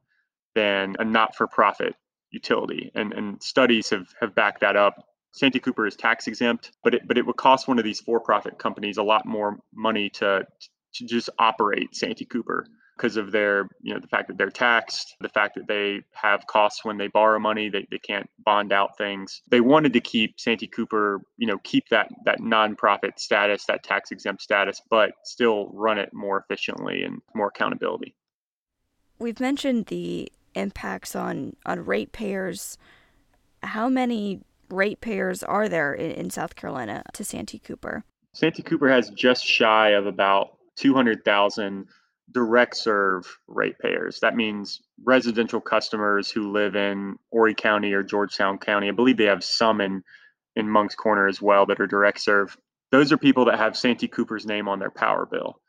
than 0.55 0.95
a 0.99 1.05
not-for-profit 1.05 1.95
utility. 2.31 2.91
And 2.95 3.13
and 3.13 3.41
studies 3.41 3.91
have 3.91 4.07
have 4.19 4.33
backed 4.35 4.61
that 4.61 4.75
up. 4.75 5.07
Santee 5.35 5.59
Cooper 5.59 5.85
is 5.85 5.97
tax 5.97 6.27
exempt, 6.27 6.71
but 6.81 6.95
it 6.95 7.07
but 7.07 7.17
it 7.17 7.25
would 7.25 7.35
cost 7.35 7.67
one 7.67 7.77
of 7.77 7.83
these 7.83 7.99
for-profit 7.99 8.57
companies 8.57 8.97
a 8.97 9.03
lot 9.03 9.25
more 9.25 9.59
money 9.73 10.09
to 10.11 10.47
to 10.93 11.05
just 11.05 11.29
operate 11.37 11.93
Santee 11.93 12.23
Cooper 12.23 12.65
because 12.95 13.17
of 13.17 13.33
their, 13.33 13.67
you 13.81 13.93
know, 13.93 13.99
the 13.99 14.07
fact 14.07 14.29
that 14.29 14.37
they're 14.37 14.49
taxed, 14.49 15.17
the 15.19 15.27
fact 15.27 15.55
that 15.55 15.67
they 15.67 16.01
have 16.13 16.47
costs 16.47 16.85
when 16.85 16.97
they 16.97 17.07
borrow 17.09 17.37
money, 17.37 17.67
they, 17.67 17.85
they 17.91 17.97
can't 17.97 18.29
bond 18.45 18.71
out 18.71 18.97
things. 18.97 19.41
They 19.51 19.59
wanted 19.59 19.91
to 19.91 19.99
keep 19.99 20.39
Santee 20.39 20.67
Cooper, 20.67 21.19
you 21.35 21.47
know, 21.47 21.57
keep 21.65 21.89
that 21.89 22.07
that 22.23 22.39
nonprofit 22.39 23.19
status, 23.19 23.65
that 23.65 23.83
tax 23.83 24.11
exempt 24.11 24.41
status, 24.41 24.81
but 24.89 25.11
still 25.25 25.69
run 25.73 25.97
it 25.97 26.13
more 26.13 26.37
efficiently 26.37 27.03
and 27.03 27.21
more 27.33 27.47
accountability. 27.47 28.15
We've 29.19 29.41
mentioned 29.41 29.87
the 29.87 30.31
impacts 30.53 31.13
on 31.13 31.57
on 31.65 31.83
ratepayers. 31.83 32.77
How 33.61 33.89
many 33.89 34.39
ratepayers 34.69 35.43
are 35.43 35.69
there 35.69 35.93
in, 35.93 36.11
in 36.11 36.29
South 36.29 36.55
Carolina 36.55 37.03
to 37.13 37.23
Santee 37.23 37.59
Cooper? 37.59 38.03
Santee 38.33 38.63
Cooper 38.63 38.89
has 38.89 39.09
just 39.11 39.45
shy 39.45 39.89
of 39.91 40.05
about 40.05 40.57
200,000 40.77 41.87
direct 42.31 42.75
serve 42.75 43.37
ratepayers. 43.47 44.19
That 44.19 44.35
means 44.35 44.81
residential 45.03 45.61
customers 45.61 46.29
who 46.29 46.51
live 46.51 46.75
in 46.75 47.15
Horry 47.31 47.53
County 47.53 47.93
or 47.93 48.03
Georgetown 48.03 48.57
County. 48.57 48.89
I 48.89 48.91
believe 48.91 49.17
they 49.17 49.25
have 49.25 49.43
some 49.43 49.81
in 49.81 50.03
in 50.55 50.69
Moncks 50.69 50.95
Corner 50.95 51.27
as 51.27 51.41
well 51.41 51.65
that 51.65 51.81
are 51.81 51.87
direct 51.87 52.21
serve. 52.21 52.57
Those 52.91 53.11
are 53.11 53.17
people 53.17 53.45
that 53.45 53.59
have 53.59 53.75
Santee 53.75 54.07
Cooper's 54.07 54.45
name 54.45 54.69
on 54.69 54.79
their 54.79 54.89
power 54.89 55.25
bill. 55.25 55.59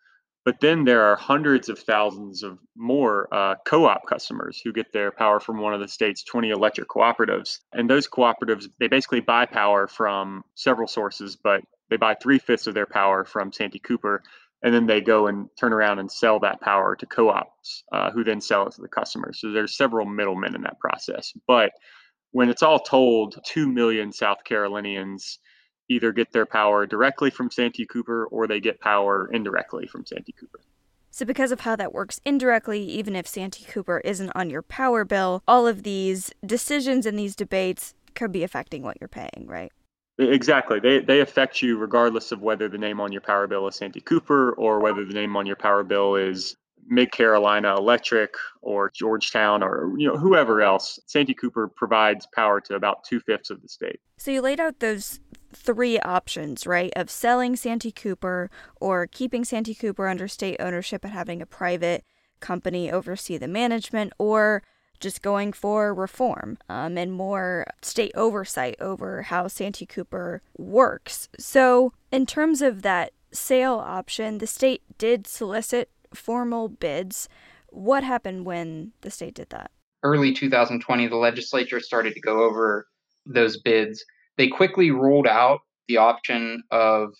But 0.46 0.60
then 0.60 0.84
there 0.84 1.02
are 1.02 1.16
hundreds 1.16 1.68
of 1.68 1.78
thousands 1.80 2.42
of 2.42 2.58
more 2.76 3.28
uh, 3.34 3.56
co 3.66 3.84
op 3.86 4.06
customers 4.08 4.60
who 4.62 4.72
get 4.72 4.92
their 4.92 5.10
power 5.10 5.40
from 5.40 5.58
one 5.58 5.74
of 5.74 5.80
the 5.80 5.88
state's 5.88 6.22
20 6.22 6.50
electric 6.50 6.88
cooperatives. 6.88 7.58
And 7.72 7.90
those 7.90 8.08
cooperatives, 8.08 8.68
they 8.78 8.86
basically 8.86 9.20
buy 9.20 9.46
power 9.46 9.88
from 9.88 10.44
several 10.54 10.86
sources, 10.86 11.36
but 11.36 11.62
they 11.90 11.96
buy 11.96 12.14
three 12.14 12.38
fifths 12.38 12.68
of 12.68 12.74
their 12.74 12.86
power 12.86 13.24
from 13.24 13.52
Santee 13.52 13.80
Cooper 13.80 14.22
and 14.62 14.74
then 14.74 14.86
they 14.86 15.00
go 15.00 15.26
and 15.26 15.48
turn 15.58 15.72
around 15.72 15.98
and 15.98 16.10
sell 16.10 16.40
that 16.40 16.60
power 16.60 16.96
to 16.96 17.06
co-ops 17.06 17.84
uh, 17.92 18.10
who 18.10 18.24
then 18.24 18.40
sell 18.40 18.66
it 18.66 18.72
to 18.72 18.80
the 18.80 18.88
customers 18.88 19.40
so 19.40 19.52
there's 19.52 19.76
several 19.76 20.06
middlemen 20.06 20.54
in 20.54 20.62
that 20.62 20.78
process 20.80 21.32
but 21.46 21.70
when 22.32 22.48
it's 22.48 22.62
all 22.62 22.78
told 22.78 23.38
2 23.44 23.68
million 23.68 24.12
south 24.12 24.38
carolinians 24.44 25.38
either 25.88 26.12
get 26.12 26.32
their 26.32 26.46
power 26.46 26.86
directly 26.86 27.30
from 27.30 27.50
santee 27.50 27.86
cooper 27.86 28.26
or 28.26 28.46
they 28.46 28.60
get 28.60 28.80
power 28.80 29.30
indirectly 29.32 29.86
from 29.86 30.04
santee 30.04 30.32
cooper 30.32 30.60
so, 31.16 31.24
because 31.24 31.50
of 31.50 31.60
how 31.60 31.76
that 31.76 31.94
works 31.94 32.20
indirectly, 32.26 32.82
even 32.82 33.16
if 33.16 33.26
Santee 33.26 33.64
Cooper 33.64 34.02
isn't 34.04 34.32
on 34.34 34.50
your 34.50 34.60
power 34.60 35.02
bill, 35.02 35.42
all 35.48 35.66
of 35.66 35.82
these 35.82 36.30
decisions 36.44 37.06
and 37.06 37.18
these 37.18 37.34
debates 37.34 37.94
could 38.14 38.32
be 38.32 38.42
affecting 38.42 38.82
what 38.82 38.98
you're 39.00 39.08
paying, 39.08 39.46
right? 39.46 39.72
Exactly. 40.18 40.78
They 40.78 41.00
they 41.00 41.20
affect 41.20 41.62
you 41.62 41.78
regardless 41.78 42.32
of 42.32 42.42
whether 42.42 42.68
the 42.68 42.76
name 42.76 43.00
on 43.00 43.12
your 43.12 43.22
power 43.22 43.46
bill 43.46 43.66
is 43.66 43.76
Santee 43.76 44.00
Cooper 44.00 44.52
or 44.52 44.80
whether 44.80 45.06
the 45.06 45.14
name 45.14 45.36
on 45.36 45.46
your 45.46 45.56
power 45.56 45.82
bill 45.82 46.16
is 46.16 46.54
Mid 46.86 47.12
Carolina 47.12 47.74
Electric 47.76 48.34
or 48.60 48.90
Georgetown 48.94 49.62
or 49.62 49.92
you 49.96 50.06
know 50.06 50.18
whoever 50.18 50.60
else. 50.60 50.98
Santee 51.06 51.32
Cooper 51.34 51.68
provides 51.68 52.26
power 52.34 52.60
to 52.60 52.74
about 52.74 53.04
two 53.04 53.20
fifths 53.20 53.48
of 53.48 53.60
the 53.62 53.68
state. 53.68 54.00
So 54.18 54.30
you 54.30 54.40
laid 54.40 54.60
out 54.60 54.80
those 54.80 55.20
three 55.56 55.98
options, 56.00 56.66
right? 56.66 56.92
Of 56.94 57.10
selling 57.10 57.56
Santee 57.56 57.92
Cooper 57.92 58.50
or 58.80 59.06
keeping 59.06 59.44
Santee 59.44 59.74
Cooper 59.74 60.08
under 60.08 60.28
state 60.28 60.56
ownership 60.60 61.04
and 61.04 61.12
having 61.12 61.42
a 61.42 61.46
private 61.46 62.04
company 62.40 62.90
oversee 62.90 63.38
the 63.38 63.48
management 63.48 64.12
or 64.18 64.62
just 65.00 65.22
going 65.22 65.52
for 65.52 65.92
reform 65.92 66.58
um, 66.68 66.96
and 66.96 67.12
more 67.12 67.66
state 67.82 68.12
oversight 68.14 68.76
over 68.80 69.22
how 69.22 69.48
Santee 69.48 69.86
Cooper 69.86 70.42
works. 70.56 71.28
So, 71.38 71.92
in 72.10 72.26
terms 72.26 72.62
of 72.62 72.82
that 72.82 73.12
sale 73.32 73.74
option, 73.74 74.38
the 74.38 74.46
state 74.46 74.82
did 74.98 75.26
solicit 75.26 75.90
formal 76.14 76.68
bids. 76.68 77.28
What 77.68 78.04
happened 78.04 78.46
when 78.46 78.92
the 79.02 79.10
state 79.10 79.34
did 79.34 79.50
that? 79.50 79.70
Early 80.02 80.32
2020, 80.32 81.08
the 81.08 81.16
legislature 81.16 81.80
started 81.80 82.14
to 82.14 82.20
go 82.20 82.42
over 82.42 82.86
those 83.26 83.58
bids. 83.58 84.04
They 84.38 84.48
quickly 84.48 84.90
ruled 84.90 85.26
out 85.26 85.60
the 85.88 85.98
option 85.98 86.62
of 86.70 87.10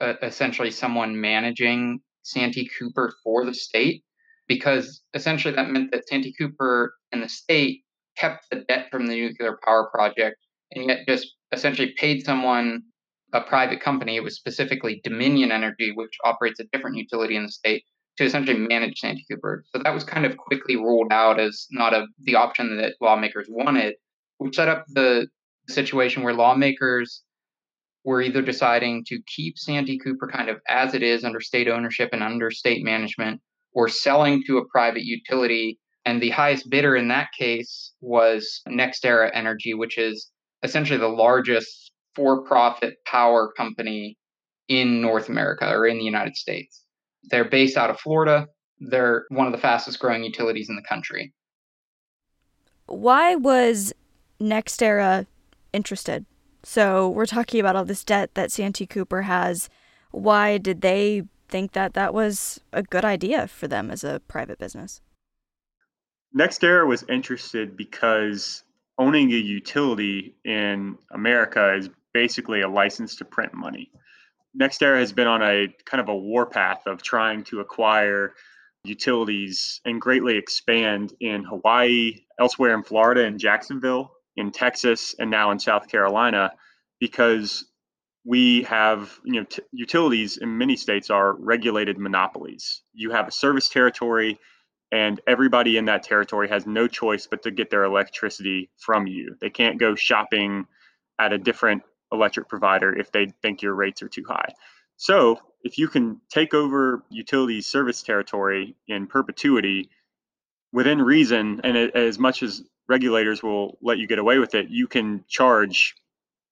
uh, 0.00 0.14
essentially 0.22 0.70
someone 0.70 1.20
managing 1.20 2.00
Santee 2.22 2.68
Cooper 2.78 3.12
for 3.22 3.44
the 3.44 3.54
state 3.54 4.04
because 4.46 5.02
essentially 5.14 5.54
that 5.54 5.70
meant 5.70 5.92
that 5.92 6.08
Santee 6.08 6.34
Cooper 6.38 6.94
and 7.12 7.22
the 7.22 7.28
state 7.28 7.82
kept 8.16 8.46
the 8.50 8.64
debt 8.68 8.88
from 8.90 9.06
the 9.06 9.14
nuclear 9.14 9.58
power 9.64 9.88
project 9.92 10.36
and 10.72 10.86
yet 10.86 11.06
just 11.06 11.34
essentially 11.52 11.94
paid 11.96 12.24
someone 12.24 12.82
a 13.32 13.40
private 13.42 13.80
company 13.80 14.16
it 14.16 14.24
was 14.24 14.34
specifically 14.34 15.00
dominion 15.04 15.52
energy 15.52 15.92
which 15.94 16.16
operates 16.24 16.60
a 16.60 16.64
different 16.72 16.96
utility 16.96 17.36
in 17.36 17.44
the 17.44 17.52
state 17.52 17.84
to 18.16 18.24
essentially 18.24 18.58
manage 18.58 18.98
santee 18.98 19.24
cooper. 19.30 19.64
So 19.72 19.80
that 19.82 19.94
was 19.94 20.02
kind 20.02 20.26
of 20.26 20.36
quickly 20.36 20.76
ruled 20.76 21.12
out 21.12 21.38
as 21.38 21.66
not 21.70 21.94
a 21.94 22.06
the 22.22 22.34
option 22.34 22.76
that 22.78 22.94
lawmakers 23.00 23.46
wanted 23.48 23.94
which 24.38 24.56
set 24.56 24.68
up 24.68 24.84
the 24.88 25.28
situation 25.68 26.22
where 26.22 26.34
lawmakers 26.34 27.22
were 28.04 28.22
either 28.22 28.42
deciding 28.42 29.04
to 29.06 29.20
keep 29.26 29.58
santee 29.58 29.98
cooper 29.98 30.28
kind 30.28 30.48
of 30.48 30.60
as 30.68 30.94
it 30.94 31.02
is 31.02 31.24
under 31.24 31.40
state 31.40 31.68
ownership 31.68 32.10
and 32.12 32.22
under 32.22 32.50
state 32.50 32.84
management 32.84 33.40
or 33.72 33.88
selling 33.88 34.42
to 34.46 34.58
a 34.58 34.68
private 34.68 35.04
utility. 35.04 35.78
And 36.04 36.22
the 36.22 36.30
highest 36.30 36.70
bidder 36.70 36.96
in 36.96 37.08
that 37.08 37.28
case 37.38 37.92
was 38.00 38.62
NextEra 38.66 39.30
Energy, 39.34 39.74
which 39.74 39.98
is 39.98 40.30
essentially 40.62 40.98
the 40.98 41.08
largest 41.08 41.92
for 42.14 42.42
profit 42.44 42.94
power 43.04 43.52
company 43.56 44.16
in 44.68 45.00
North 45.00 45.28
America 45.28 45.68
or 45.68 45.86
in 45.86 45.98
the 45.98 46.04
United 46.04 46.36
States. 46.36 46.84
They're 47.24 47.48
based 47.48 47.76
out 47.76 47.90
of 47.90 48.00
Florida. 48.00 48.48
They're 48.80 49.26
one 49.28 49.46
of 49.46 49.52
the 49.52 49.58
fastest 49.58 49.98
growing 49.98 50.24
utilities 50.24 50.68
in 50.68 50.76
the 50.76 50.82
country. 50.88 51.32
Why 52.86 53.34
was 53.34 53.92
NextEra 54.40 55.26
interested? 55.78 56.26
So 56.62 57.08
we're 57.08 57.26
talking 57.26 57.60
about 57.60 57.76
all 57.76 57.84
this 57.84 58.04
debt 58.04 58.34
that 58.34 58.52
Santee 58.52 58.86
Cooper 58.86 59.22
has. 59.22 59.70
Why 60.10 60.58
did 60.58 60.80
they 60.80 61.22
think 61.48 61.72
that 61.72 61.94
that 61.94 62.14
was 62.14 62.60
a 62.72 62.82
good 62.82 63.04
idea 63.04 63.48
for 63.48 63.66
them 63.66 63.90
as 63.90 64.04
a 64.04 64.20
private 64.28 64.58
business. 64.58 65.00
NextEra 66.36 66.86
was 66.86 67.04
interested 67.08 67.76
because 67.76 68.62
owning 68.98 69.32
a 69.32 69.36
utility 69.36 70.36
in 70.44 70.98
America 71.10 71.74
is 71.74 71.88
basically 72.12 72.60
a 72.60 72.68
license 72.68 73.16
to 73.16 73.24
print 73.24 73.54
money. 73.54 73.90
NextEra 74.60 74.98
has 74.98 75.12
been 75.12 75.26
on 75.26 75.42
a 75.42 75.68
kind 75.84 76.00
of 76.00 76.08
a 76.08 76.16
warpath 76.16 76.86
of 76.86 77.02
trying 77.02 77.44
to 77.44 77.60
acquire 77.60 78.34
utilities 78.84 79.80
and 79.84 80.00
greatly 80.00 80.36
expand 80.36 81.12
in 81.20 81.44
Hawaii, 81.44 82.24
elsewhere 82.38 82.74
in 82.74 82.82
Florida, 82.82 83.24
in 83.24 83.38
Jacksonville, 83.38 84.12
in 84.38 84.50
Texas, 84.52 85.14
and 85.18 85.30
now 85.30 85.50
in 85.50 85.58
South 85.58 85.88
Carolina, 85.88 86.52
because 87.00 87.64
we 88.24 88.62
have 88.64 89.18
you 89.24 89.34
know 89.40 89.44
t- 89.44 89.62
utilities 89.72 90.38
in 90.38 90.58
many 90.58 90.76
states 90.76 91.08
are 91.08 91.34
regulated 91.34 91.98
monopolies 91.98 92.82
you 92.92 93.12
have 93.12 93.28
a 93.28 93.30
service 93.30 93.68
territory 93.68 94.38
and 94.90 95.20
everybody 95.26 95.76
in 95.76 95.84
that 95.86 96.02
territory 96.02 96.48
has 96.48 96.66
no 96.66 96.86
choice 96.86 97.26
but 97.26 97.42
to 97.42 97.50
get 97.50 97.70
their 97.70 97.84
electricity 97.84 98.70
from 98.78 99.06
you. 99.06 99.36
They 99.40 99.50
can't 99.50 99.78
go 99.78 99.94
shopping 99.94 100.66
at 101.18 101.32
a 101.32 101.38
different 101.38 101.82
electric 102.12 102.48
provider 102.48 102.96
if 102.96 103.12
they 103.12 103.26
think 103.42 103.60
your 103.60 103.74
rates 103.74 104.02
are 104.02 104.08
too 104.08 104.24
high. 104.26 104.54
So, 104.96 105.38
if 105.62 105.76
you 105.76 105.88
can 105.88 106.20
take 106.30 106.54
over 106.54 107.02
utility 107.10 107.60
service 107.60 108.02
territory 108.02 108.76
in 108.86 109.06
perpetuity 109.06 109.90
within 110.72 111.00
reason, 111.00 111.60
and 111.64 111.76
as 111.76 112.18
much 112.18 112.42
as 112.42 112.62
regulators 112.88 113.42
will 113.42 113.78
let 113.82 113.98
you 113.98 114.06
get 114.06 114.18
away 114.18 114.38
with 114.38 114.54
it, 114.54 114.68
you 114.68 114.86
can 114.86 115.24
charge 115.28 115.94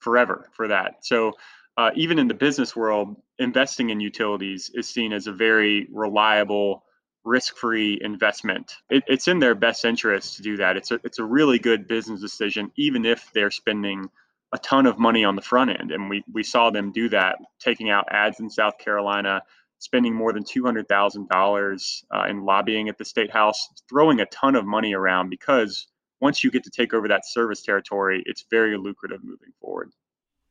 forever 0.01 0.49
for 0.53 0.69
that. 0.69 1.05
So, 1.05 1.33
uh, 1.77 1.91
even 1.95 2.19
in 2.19 2.29
the 2.29 2.35
business 2.35 2.75
world, 2.75 3.17
investing 3.39 3.91
in 3.91 4.01
utilities 4.01 4.71
is 4.75 4.89
seen 4.89 5.13
as 5.13 5.27
a 5.27 5.33
very 5.33 5.89
reliable, 5.93 6.85
risk-free 7.25 8.01
investment. 8.03 8.75
It, 8.89 9.05
it's 9.07 9.29
in 9.29 9.39
their 9.41 9.55
best 9.55 9.85
interest 9.85 10.37
to 10.37 10.43
do 10.43 10.57
that. 10.59 10.77
It's 10.77 10.91
a 10.91 11.01
it's 11.05 11.19
a 11.19 11.25
really 11.25 11.59
good 11.59 11.87
business 11.87 12.21
decision, 12.21 12.73
even 12.77 13.05
if 13.05 13.31
they're 13.35 13.51
spending 13.51 14.09
a 14.53 14.59
ton 14.59 14.87
of 14.87 14.99
money 14.99 15.25
on 15.25 15.37
the 15.37 15.43
front 15.43 15.71
end. 15.79 15.91
And 15.91 16.09
we 16.09 16.25
we 16.33 16.43
saw 16.43 16.71
them 16.71 16.93
do 16.93 17.09
that, 17.11 17.39
taking 17.59 17.91
out 17.91 18.09
ads 18.11 18.41
in 18.41 18.49
South 18.49 18.79
Carolina, 18.79 19.43
spending 19.79 20.15
more 20.15 20.33
than 20.33 20.45
two 20.45 20.65
hundred 20.65 20.89
thousand 20.89 21.27
uh, 21.31 21.35
dollars 21.35 22.05
in 22.29 22.45
lobbying 22.45 22.89
at 22.89 22.99
the 22.99 23.05
state 23.05 23.31
house, 23.31 23.69
throwing 23.89 24.21
a 24.21 24.27
ton 24.27 24.57
of 24.57 24.65
money 24.65 24.95
around 24.95 25.31
because 25.31 25.87
once 26.21 26.43
you 26.43 26.51
get 26.51 26.65
to 26.65 26.71
take 26.71 26.95
over 26.95 27.09
that 27.09 27.27
service 27.27 27.63
territory, 27.63 28.23
it's 28.27 28.45
very 28.51 28.77
lucrative 28.79 29.23
moving 29.23 29.53
forward. 29.61 29.91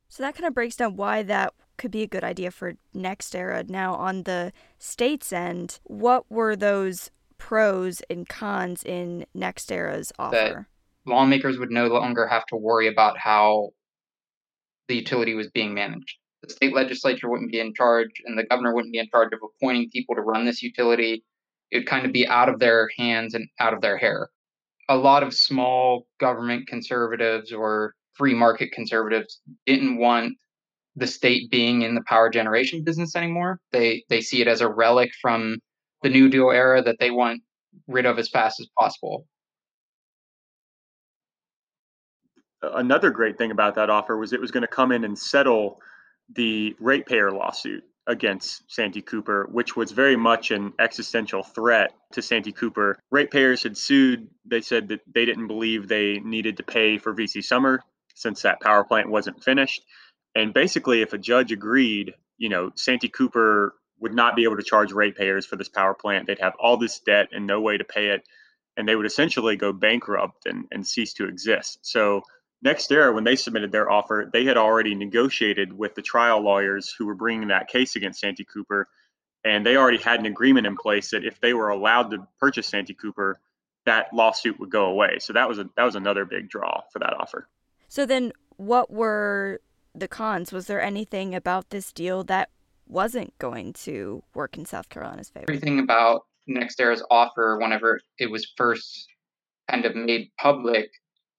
So 0.08 0.24
that 0.24 0.36
kind 0.36 0.46
of 0.46 0.54
breaks 0.54 0.76
down 0.76 0.96
why 0.96 1.24
that 1.24 1.54
could 1.78 1.92
be 1.92 2.04
a 2.04 2.08
good 2.08 2.24
idea 2.24 2.52
for 2.52 2.76
NextEra. 2.96 3.68
Now, 3.70 3.96
on 3.96 4.24
the 4.24 4.54
state's 4.78 5.34
end, 5.34 5.80
what 5.84 6.30
were 6.32 6.56
those 6.56 7.10
pros 7.38 8.02
and 8.10 8.30
cons 8.30 8.84
in 8.84 9.26
NextEra's 9.36 10.14
offer? 10.20 10.68
That 11.06 11.12
lawmakers 11.12 11.58
would 11.58 11.72
no 11.72 11.88
longer 11.88 12.28
have 12.28 12.46
to 12.48 12.56
worry 12.56 12.88
about 12.88 13.18
how 13.18 13.72
the 14.88 14.96
utility 14.96 15.34
was 15.34 15.50
being 15.50 15.74
managed. 15.74 16.18
The 16.48 16.54
state 16.54 16.76
legislature 16.76 17.30
wouldn't 17.30 17.52
be 17.52 17.60
in 17.60 17.74
charge, 17.74 18.22
and 18.26 18.38
the 18.38 18.44
governor 18.44 18.74
wouldn't 18.74 18.94
be 18.94 19.00
in 19.00 19.10
charge 19.10 19.34
of 19.34 19.40
appointing 19.44 19.90
people 19.90 20.16
to 20.16 20.22
run 20.22 20.46
this 20.46 20.62
utility. 20.62 21.24
It 21.72 21.80
would 21.80 21.88
kind 21.88 22.06
of 22.06 22.12
be 22.12 22.28
out 22.28 22.50
of 22.50 22.60
their 22.60 22.90
hands 22.98 23.34
and 23.34 23.48
out 23.60 23.74
of 23.74 23.82
their 23.82 23.98
hair. 23.98 24.30
A 24.88 24.96
lot 24.96 25.24
of 25.24 25.34
small 25.34 26.06
government 26.20 26.68
conservatives 26.68 27.52
or 27.52 27.96
free 28.14 28.36
market 28.36 28.72
conservatives 28.72 29.42
didn't 29.66 29.98
want 29.98 30.38
the 30.96 31.08
state 31.08 31.50
being 31.50 31.82
in 31.82 31.96
the 31.96 32.04
power 32.08 32.30
generation 32.30 32.84
business 32.84 33.16
anymore. 33.16 33.60
They 33.72 34.04
they 34.10 34.22
see 34.22 34.42
it 34.42 34.48
as 34.48 34.62
a 34.62 34.70
relic 34.70 35.12
from 35.22 35.58
the 36.04 36.10
New 36.10 36.30
Deal 36.30 36.52
era 36.52 36.82
that 36.84 36.98
they 37.00 37.10
want 37.10 37.42
rid 37.88 38.06
of 38.06 38.20
as 38.20 38.30
fast 38.30 38.60
as 38.60 38.68
possible. 38.78 39.26
Another 42.62 43.10
great 43.10 43.38
thing 43.38 43.52
about 43.52 43.76
that 43.76 43.90
offer 43.90 44.16
was 44.16 44.32
it 44.32 44.40
was 44.40 44.52
going 44.52 44.62
to 44.62 44.68
come 44.68 44.92
in 44.92 45.04
and 45.04 45.18
settle 45.18 45.82
the 46.34 46.76
ratepayer 46.80 47.32
lawsuit 47.32 47.84
against 48.08 48.64
Santee 48.72 49.02
Cooper, 49.02 49.48
which 49.52 49.76
was 49.76 49.92
very 49.92 50.16
much 50.16 50.52
an 50.52 50.74
existential 50.80 51.44
threat 51.44 51.92
to 52.14 52.22
Santee 52.22 52.52
Cooper. 52.52 52.98
Ratepayers 53.12 53.64
had 53.64 53.78
sued. 53.78 54.30
They 54.46 54.62
said 54.62 54.90
that 54.90 55.02
they 55.12 55.26
didn't 55.26 55.48
believe 55.48 55.88
they 55.88 56.20
needed 56.20 56.58
to 56.58 56.64
pay 56.64 56.98
for 56.98 57.16
VC 57.16 57.44
Summer 57.44 57.82
since 58.14 58.44
that 58.44 58.62
power 58.62 58.84
plant 58.84 59.10
wasn't 59.10 59.44
finished. 59.44 59.84
And 60.36 60.54
basically, 60.54 61.02
if 61.02 61.14
a 61.14 61.18
judge 61.18 61.52
agreed, 61.52 62.14
you 62.38 62.50
know, 62.50 62.72
Santee 62.76 63.10
Cooper 63.10 63.74
would 64.00 64.14
not 64.14 64.36
be 64.36 64.44
able 64.44 64.58
to 64.58 64.64
charge 64.64 64.92
ratepayers 64.92 65.46
for 65.46 65.56
this 65.56 65.70
power 65.70 65.94
plant. 65.94 66.28
They'd 66.28 66.40
have 66.40 66.56
all 66.60 66.78
this 66.78 67.00
debt 67.00 67.30
and 67.32 67.48
no 67.48 67.62
way 67.62 67.78
to 67.78 67.84
pay 67.84 68.10
it. 68.10 68.24
And 68.78 68.88
they 68.88 68.96
would 68.96 69.06
essentially 69.06 69.56
go 69.56 69.72
bankrupt 69.72 70.46
and, 70.46 70.66
and 70.72 70.86
cease 70.86 71.14
to 71.14 71.28
exist. 71.28 71.80
So, 71.82 72.24
NextEra, 72.66 73.14
when 73.14 73.24
they 73.24 73.36
submitted 73.36 73.72
their 73.72 73.92
offer, 73.92 74.30
they 74.32 74.44
had 74.44 74.58
already 74.58 74.96
negotiated 74.96 75.72
with 75.72 75.94
the 75.94 76.02
trial 76.02 76.42
lawyers 76.42 76.94
who 76.98 77.06
were 77.06 77.14
bringing 77.14 77.50
that 77.50 77.68
case 77.68 77.96
against 77.96 78.20
Santee 78.20 78.46
Cooper. 78.46 78.88
And 79.44 79.64
they 79.64 79.78
already 79.78 80.00
had 80.00 80.20
an 80.20 80.26
agreement 80.26 80.66
in 80.66 80.76
place 80.76 81.12
that 81.12 81.24
if 81.24 81.40
they 81.40 81.54
were 81.54 81.70
allowed 81.70 82.10
to 82.12 82.28
purchase 82.40 82.68
Santee 82.68 82.96
Cooper, 82.96 83.40
that 83.86 84.12
lawsuit 84.12 84.60
would 84.60 84.72
go 84.72 84.86
away. 84.86 85.20
So 85.20 85.34
that 85.34 85.48
was 85.48 85.60
a 85.60 85.70
that 85.78 85.84
was 85.84 85.96
another 85.96 86.26
big 86.26 86.50
draw 86.50 86.82
for 86.92 86.98
that 86.98 87.14
offer. 87.14 87.48
So 87.88 88.08
then, 88.08 88.34
what 88.58 88.90
were 88.90 89.62
the 89.94 90.08
cons? 90.08 90.52
Was 90.52 90.66
there 90.66 90.82
anything 90.82 91.36
about 91.36 91.70
this 91.70 91.94
deal 91.94 92.24
that 92.24 92.50
wasn't 92.88 93.38
going 93.38 93.74
to 93.74 94.24
work 94.34 94.58
in 94.58 94.66
South 94.66 94.90
Carolina's 94.90 95.30
favor? 95.30 95.46
Everything 95.48 95.80
about 95.80 96.26
NextEra's 96.50 97.04
offer, 97.12 97.60
whenever 97.62 98.02
it 98.18 98.32
was 98.32 98.52
first 98.58 99.08
kind 99.70 99.86
of 99.86 99.96
made 99.96 100.32
public, 100.40 100.90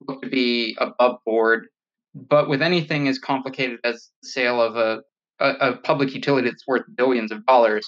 looked 0.07 0.25
to 0.25 0.31
be 0.31 0.77
above 0.79 1.19
board. 1.25 1.67
But 2.15 2.49
with 2.49 2.63
anything 2.63 3.09
as 3.09 3.19
complicated 3.19 3.79
as 3.85 4.11
the 4.23 4.29
sale 4.29 4.61
of 4.61 4.77
a, 4.77 5.03
a, 5.39 5.71
a 5.71 5.77
public 5.77 6.15
utility 6.15 6.49
that's 6.49 6.67
worth 6.67 6.85
billions 6.95 7.31
of 7.31 7.45
dollars, 7.47 7.87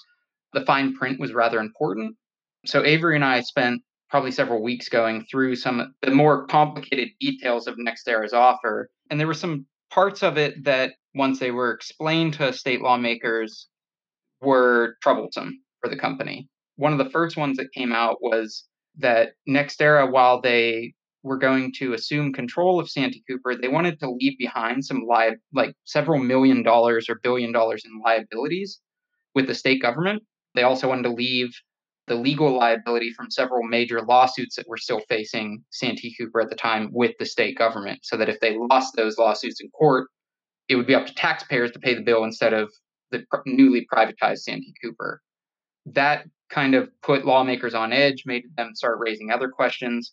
the 0.53 0.65
fine 0.65 0.95
print 0.95 1.19
was 1.19 1.33
rather 1.33 1.61
important. 1.61 2.17
So 2.67 2.85
Avery 2.85 3.15
and 3.15 3.25
I 3.25 3.41
spent 3.41 3.83
probably 4.11 4.33
several 4.33 4.63
weeks 4.63 4.89
going 4.89 5.27
through 5.31 5.57
some 5.57 5.81
of 5.81 5.89
the 6.03 6.11
more 6.11 6.47
complicated 6.47 7.09
details 7.21 7.67
of 7.67 7.77
NextEra's 7.77 8.33
offer. 8.33 8.91
And 9.11 9.19
there 9.19 9.27
were 9.27 9.35
some 9.35 9.67
parts 9.91 10.23
of 10.23 10.39
it 10.39 10.65
that, 10.65 10.93
once 11.15 11.39
they 11.39 11.51
were 11.51 11.73
explained 11.73 12.35
to 12.35 12.53
state 12.53 12.83
lawmakers, 12.83 13.69
were 14.41 14.97
troublesome 15.03 15.61
for 15.81 15.89
the 15.89 15.97
company. 15.97 16.49
One 16.77 16.93
of 16.93 16.99
the 16.99 17.11
first 17.11 17.37
ones 17.37 17.57
that 17.57 17.73
came 17.73 17.93
out 17.93 18.19
was 18.21 18.65
that 18.99 19.31
NextEra, 19.49 20.11
while 20.11 20.41
they 20.41 20.95
were 21.23 21.39
going 21.39 21.73
to 21.79 21.95
assume 21.95 22.33
control 22.33 22.79
of 22.79 22.91
Santee 22.91 23.25
Cooper, 23.29 23.57
they 23.57 23.69
wanted 23.69 23.99
to 24.01 24.11
leave 24.11 24.39
behind 24.39 24.85
some 24.85 25.05
li- 25.09 25.37
like 25.53 25.75
several 25.85 26.19
million 26.19 26.63
dollars 26.63 27.09
or 27.09 27.21
billion 27.23 27.53
dollars 27.53 27.83
in 27.85 28.01
liabilities 28.05 28.81
with 29.35 29.47
the 29.47 29.55
state 29.55 29.83
government. 29.83 30.23
They 30.55 30.63
also 30.63 30.89
wanted 30.89 31.05
to 31.05 31.13
leave 31.13 31.51
the 32.07 32.15
legal 32.15 32.57
liability 32.57 33.13
from 33.13 33.31
several 33.31 33.63
major 33.63 34.01
lawsuits 34.01 34.57
that 34.57 34.69
were 34.69 34.79
still 34.79 35.01
facing 35.09 35.63
Santee 35.71 36.15
Cooper 36.19 36.41
at 36.41 36.49
the 36.49 36.57
time 36.57 36.91
with 36.93 37.13
the 37.19 37.27
state 37.27 37.59
government, 37.59 38.01
so 38.03 38.17
that 38.17 38.29
if 38.29 38.41
they 38.41 38.57
lost 38.57 38.97
those 38.97 39.19
lawsuits 39.19 39.61
in 39.61 39.69
court, 39.71 40.09
it 40.69 40.77
would 40.77 40.87
be 40.87 40.95
up 40.95 41.07
to 41.07 41.15
taxpayers 41.15 41.71
to 41.73 41.79
pay 41.79 41.95
the 41.95 42.03
bill 42.03 42.25
instead 42.25 42.55
of 42.55 42.71
the 43.11 43.25
newly 43.47 43.87
privatized 43.93 44.39
Santee 44.39 44.75
Cooper. 44.83 45.21
That 45.87 46.27
kind 46.51 46.75
of 46.75 46.89
put 47.03 47.27
lawmakers 47.27 47.75
on 47.75 47.93
edge, 47.93 48.25
made 48.27 48.45
them 48.57 48.75
start 48.75 48.99
raising 48.99 49.31
other 49.31 49.49
questions. 49.49 50.13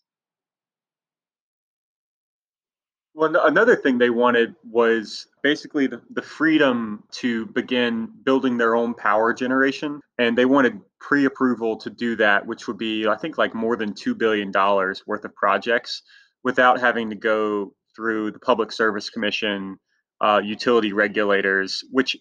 Well, 3.18 3.34
another 3.46 3.78
thing 3.78 3.98
they 3.98 4.10
wanted 4.10 4.56
was 4.70 5.28
basically 5.42 5.88
the, 5.88 6.02
the 6.10 6.22
freedom 6.22 7.06
to 7.14 7.46
begin 7.46 8.10
building 8.26 8.58
their 8.58 8.76
own 8.76 8.94
power 8.94 9.34
generation. 9.34 10.02
And 10.18 10.38
they 10.38 10.44
wanted 10.44 10.82
pre 11.00 11.24
approval 11.24 11.78
to 11.78 11.90
do 11.90 12.18
that, 12.18 12.46
which 12.46 12.68
would 12.68 12.78
be, 12.78 13.08
I 13.08 13.16
think, 13.16 13.38
like 13.38 13.56
more 13.56 13.78
than 13.78 13.94
$2 13.94 14.18
billion 14.18 14.52
worth 14.52 15.24
of 15.24 15.34
projects 15.34 16.02
without 16.44 16.82
having 16.82 17.10
to 17.10 17.16
go 17.16 17.74
through 17.96 18.32
the 18.32 18.40
Public 18.40 18.74
Service 18.74 19.10
Commission, 19.10 19.80
uh, 20.20 20.42
utility 20.44 20.92
regulators, 20.92 21.86
which 21.92 22.18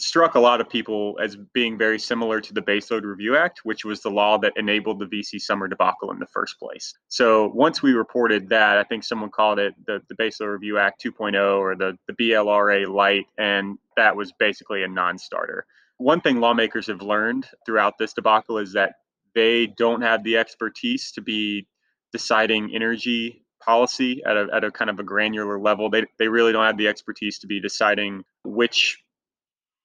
struck 0.00 0.34
a 0.34 0.40
lot 0.40 0.60
of 0.60 0.68
people 0.68 1.18
as 1.22 1.36
being 1.52 1.76
very 1.76 1.98
similar 1.98 2.40
to 2.40 2.52
the 2.52 2.62
Baseload 2.62 3.02
Review 3.02 3.36
Act, 3.36 3.60
which 3.64 3.84
was 3.84 4.00
the 4.00 4.10
law 4.10 4.38
that 4.38 4.52
enabled 4.56 4.98
the 4.98 5.06
VC 5.06 5.40
summer 5.40 5.68
debacle 5.68 6.10
in 6.10 6.18
the 6.18 6.26
first 6.26 6.58
place. 6.58 6.94
So 7.08 7.48
once 7.54 7.82
we 7.82 7.92
reported 7.92 8.48
that, 8.48 8.78
I 8.78 8.84
think 8.84 9.04
someone 9.04 9.30
called 9.30 9.58
it 9.58 9.74
the, 9.86 10.00
the 10.08 10.14
Baseload 10.14 10.52
Review 10.52 10.78
Act 10.78 11.02
2.0 11.04 11.58
or 11.58 11.76
the, 11.76 11.96
the 12.06 12.14
BLRA 12.14 12.88
light, 12.88 13.26
and 13.38 13.78
that 13.96 14.16
was 14.16 14.32
basically 14.38 14.82
a 14.82 14.88
non 14.88 15.18
starter. 15.18 15.66
One 15.98 16.20
thing 16.20 16.40
lawmakers 16.40 16.86
have 16.86 17.02
learned 17.02 17.46
throughout 17.66 17.98
this 17.98 18.14
debacle 18.14 18.58
is 18.58 18.72
that 18.72 18.94
they 19.34 19.66
don't 19.66 20.02
have 20.02 20.24
the 20.24 20.38
expertise 20.38 21.12
to 21.12 21.20
be 21.20 21.68
deciding 22.12 22.74
energy 22.74 23.44
policy 23.62 24.22
at 24.24 24.36
a, 24.36 24.48
at 24.52 24.64
a 24.64 24.70
kind 24.70 24.90
of 24.90 24.98
a 24.98 25.02
granular 25.02 25.58
level. 25.60 25.90
They, 25.90 26.06
they 26.18 26.28
really 26.28 26.52
don't 26.52 26.64
have 26.64 26.78
the 26.78 26.88
expertise 26.88 27.38
to 27.40 27.46
be 27.46 27.60
deciding 27.60 28.24
which 28.44 28.98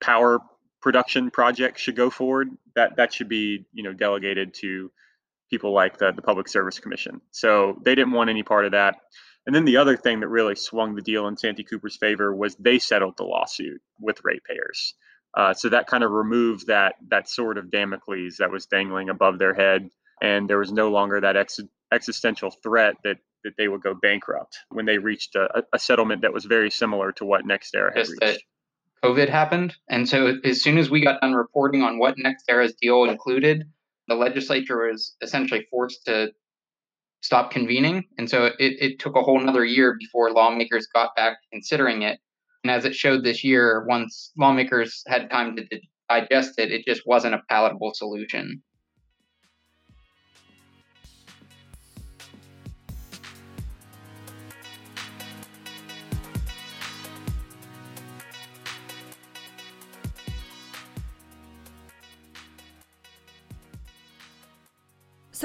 power 0.02 0.40
production 0.82 1.32
project 1.32 1.80
should 1.80 1.96
go 1.96 2.10
forward, 2.10 2.50
that 2.76 2.98
that 2.98 3.14
should 3.14 3.30
be 3.30 3.66
you 3.74 3.84
know 3.84 3.94
delegated 3.94 4.54
to 4.62 4.92
people 5.50 5.74
like 5.74 5.98
the, 5.98 6.12
the 6.12 6.22
Public 6.22 6.48
Service 6.48 6.80
Commission. 6.80 7.22
So 7.32 7.80
they 7.84 7.96
didn't 7.96 8.14
want 8.14 8.30
any 8.30 8.44
part 8.44 8.66
of 8.66 8.72
that. 8.72 8.96
And 9.46 9.56
then 9.56 9.66
the 9.66 9.78
other 9.78 9.96
thing 9.96 10.22
that 10.22 10.28
really 10.28 10.56
swung 10.56 10.96
the 10.96 11.04
deal 11.04 11.28
in 11.28 11.38
Santee 11.38 11.64
Cooper's 11.64 11.98
favor 11.98 12.36
was 12.36 12.56
they 12.56 12.80
settled 12.80 13.16
the 13.18 13.24
lawsuit 13.24 13.80
with 14.00 14.20
ratepayers. 14.24 14.96
Uh, 15.38 15.54
so 15.54 15.70
that 15.70 15.86
kind 15.86 16.04
of 16.04 16.12
removed 16.12 16.68
that 16.68 16.96
that 17.10 17.30
sword 17.30 17.58
of 17.58 17.70
Damocles 17.70 18.38
that 18.40 18.52
was 18.52 18.66
dangling 18.66 19.10
above 19.10 19.38
their 19.38 19.54
head, 19.54 19.90
and 20.22 20.50
there 20.50 20.58
was 20.58 20.72
no 20.72 20.90
longer 20.90 21.20
that 21.22 21.36
ex- 21.36 21.60
existential 21.92 22.52
threat 22.64 22.96
that 23.04 23.18
that 23.44 23.54
they 23.58 23.68
would 23.68 23.82
go 23.82 23.94
bankrupt 23.94 24.58
when 24.70 24.86
they 24.86 24.98
reached 24.98 25.36
a, 25.36 25.64
a 25.72 25.78
settlement 25.78 26.22
that 26.22 26.34
was 26.34 26.46
very 26.46 26.72
similar 26.72 27.12
to 27.12 27.26
what 27.26 27.46
NextEra 27.46 27.96
had 27.96 28.06
Just 28.06 28.12
reached. 28.22 28.46
COVID 29.06 29.30
happened. 29.30 29.76
And 29.90 30.10
so 30.10 30.38
as 30.44 30.62
soon 30.62 30.78
as 30.78 30.90
we 30.90 31.04
got 31.04 31.22
done 31.22 31.34
reporting 31.34 31.84
on 31.84 32.00
what 32.00 32.16
NextEra's 32.18 32.74
deal 32.82 33.04
included, 33.04 33.64
the 34.08 34.16
legislature 34.16 34.88
was 34.88 35.16
essentially 35.22 35.68
forced 35.70 36.06
to 36.06 36.32
stop 37.22 37.52
convening. 37.52 38.06
And 38.18 38.30
so 38.30 38.46
it, 38.46 38.54
it 38.60 39.00
took 39.00 39.16
a 39.16 39.22
whole 39.22 39.40
another 39.40 39.66
year 39.66 39.96
before 40.00 40.32
lawmakers 40.32 40.88
got 40.94 41.16
back 41.16 41.38
considering 41.52 42.02
it. 42.02 42.20
And 42.64 42.72
as 42.72 42.86
it 42.86 42.96
showed 42.96 43.24
this 43.24 43.44
year, 43.44 43.86
once 43.88 44.32
lawmakers 44.38 45.04
had 45.08 45.30
time 45.30 45.56
to 45.56 45.66
digest 46.10 46.58
it, 46.58 46.72
it 46.72 46.86
just 46.86 47.04
wasn't 47.06 47.36
a 47.36 47.42
palatable 47.50 47.94
solution. 47.94 48.64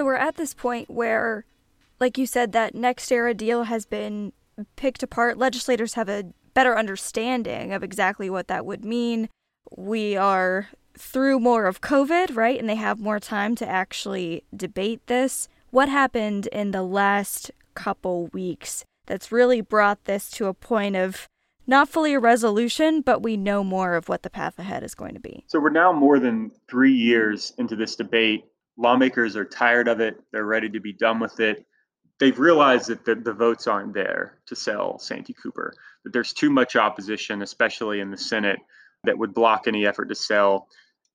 So 0.00 0.06
we're 0.06 0.14
at 0.14 0.36
this 0.36 0.54
point 0.54 0.88
where, 0.88 1.44
like 2.00 2.16
you 2.16 2.24
said, 2.24 2.52
that 2.52 2.74
NextEra 2.74 3.36
deal 3.36 3.64
has 3.64 3.84
been 3.84 4.32
picked 4.74 5.02
apart. 5.02 5.36
Legislators 5.36 5.92
have 5.92 6.08
a 6.08 6.32
better 6.54 6.78
understanding 6.78 7.74
of 7.74 7.82
exactly 7.82 8.30
what 8.30 8.48
that 8.48 8.64
would 8.64 8.82
mean. 8.82 9.28
We 9.76 10.16
are 10.16 10.68
through 10.96 11.40
more 11.40 11.66
of 11.66 11.82
COVID, 11.82 12.34
right? 12.34 12.58
And 12.58 12.66
they 12.66 12.76
have 12.76 12.98
more 12.98 13.20
time 13.20 13.54
to 13.56 13.68
actually 13.68 14.42
debate 14.56 15.06
this. 15.06 15.48
What 15.68 15.90
happened 15.90 16.46
in 16.46 16.70
the 16.70 16.82
last 16.82 17.50
couple 17.74 18.28
weeks 18.28 18.86
that's 19.04 19.30
really 19.30 19.60
brought 19.60 20.06
this 20.06 20.30
to 20.30 20.46
a 20.46 20.54
point 20.54 20.96
of 20.96 21.28
not 21.66 21.90
fully 21.90 22.14
a 22.14 22.20
resolution, 22.20 23.02
but 23.02 23.22
we 23.22 23.36
know 23.36 23.62
more 23.62 23.96
of 23.96 24.08
what 24.08 24.22
the 24.22 24.30
path 24.30 24.58
ahead 24.58 24.82
is 24.82 24.94
going 24.94 25.12
to 25.12 25.20
be? 25.20 25.44
So 25.48 25.60
we're 25.60 25.68
now 25.68 25.92
more 25.92 26.18
than 26.18 26.52
three 26.70 26.94
years 26.94 27.52
into 27.58 27.76
this 27.76 27.96
debate 27.96 28.46
lawmakers 28.76 29.36
are 29.36 29.44
tired 29.44 29.88
of 29.88 30.00
it. 30.00 30.20
They're 30.32 30.44
ready 30.44 30.68
to 30.70 30.80
be 30.80 30.92
done 30.92 31.20
with 31.20 31.40
it. 31.40 31.66
They've 32.18 32.38
realized 32.38 32.88
that 32.88 33.04
the, 33.04 33.14
the 33.14 33.32
votes 33.32 33.66
aren't 33.66 33.94
there 33.94 34.38
to 34.46 34.56
sell 34.56 34.98
Santee 34.98 35.34
Cooper, 35.34 35.72
that 36.04 36.12
there's 36.12 36.32
too 36.32 36.50
much 36.50 36.76
opposition, 36.76 37.42
especially 37.42 38.00
in 38.00 38.10
the 38.10 38.18
Senate, 38.18 38.58
that 39.04 39.16
would 39.16 39.32
block 39.32 39.66
any 39.66 39.86
effort 39.86 40.06
to 40.06 40.14
sell. 40.14 40.68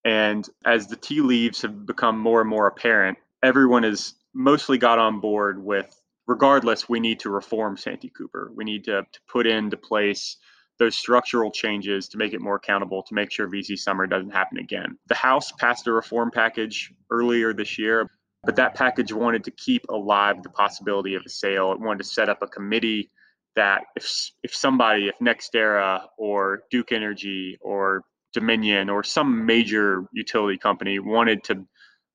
And 0.03 0.47
as 0.65 0.87
the 0.87 0.95
tea 0.95 1.21
leaves 1.21 1.61
have 1.61 1.85
become 1.85 2.17
more 2.17 2.41
and 2.41 2.49
more 2.49 2.67
apparent, 2.67 3.19
everyone 3.43 3.83
has 3.83 4.15
mostly 4.33 4.77
got 4.77 4.97
on 4.97 5.19
board 5.19 5.63
with 5.63 5.95
regardless, 6.27 6.89
we 6.89 6.99
need 6.99 7.19
to 7.21 7.29
reform 7.29 7.77
Santee 7.77 8.09
Cooper. 8.09 8.51
We 8.53 8.63
need 8.63 8.85
to, 8.85 9.03
to 9.03 9.19
put 9.27 9.47
into 9.47 9.77
place 9.77 10.37
those 10.77 10.95
structural 10.95 11.51
changes 11.51 12.09
to 12.09 12.17
make 12.17 12.33
it 12.33 12.41
more 12.41 12.55
accountable 12.55 13.03
to 13.03 13.13
make 13.13 13.31
sure 13.31 13.47
VC 13.47 13.77
summer 13.77 14.07
doesn't 14.07 14.31
happen 14.31 14.57
again. 14.57 14.97
The 15.07 15.15
House 15.15 15.51
passed 15.53 15.87
a 15.87 15.93
reform 15.93 16.31
package 16.31 16.93
earlier 17.09 17.53
this 17.53 17.77
year, 17.77 18.09
but 18.43 18.57
that 18.57 18.75
package 18.75 19.13
wanted 19.13 19.43
to 19.45 19.51
keep 19.51 19.85
alive 19.89 20.43
the 20.43 20.49
possibility 20.49 21.15
of 21.15 21.23
a 21.25 21.29
sale. 21.29 21.71
It 21.71 21.79
wanted 21.79 21.99
to 21.99 22.09
set 22.09 22.29
up 22.29 22.41
a 22.41 22.47
committee 22.47 23.09
that 23.55 23.83
if 23.95 24.31
if 24.43 24.53
somebody, 24.53 25.07
if 25.07 25.15
NextEra 25.19 26.01
or 26.17 26.63
Duke 26.69 26.91
Energy 26.91 27.57
or 27.61 28.03
Dominion 28.33 28.89
or 28.89 29.03
some 29.03 29.45
major 29.45 30.05
utility 30.11 30.57
company 30.57 30.99
wanted 30.99 31.43
to 31.45 31.65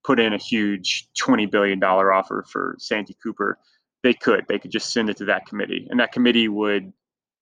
put 0.05 0.21
in 0.21 0.33
a 0.35 0.39
huge 0.39 1.09
$20 1.19 1.51
billion 1.51 1.83
offer 1.83 2.45
for 2.51 2.77
Santee 2.79 3.17
Cooper, 3.23 3.59
they 4.03 4.15
could. 4.15 4.45
They 4.49 4.59
could 4.59 4.71
just 4.71 4.93
send 4.93 5.11
it 5.11 5.17
to 5.19 5.27
that 5.27 5.47
committee, 5.47 5.87
and 5.91 5.99
that 6.01 6.13
committee 6.13 6.49
would 6.49 6.93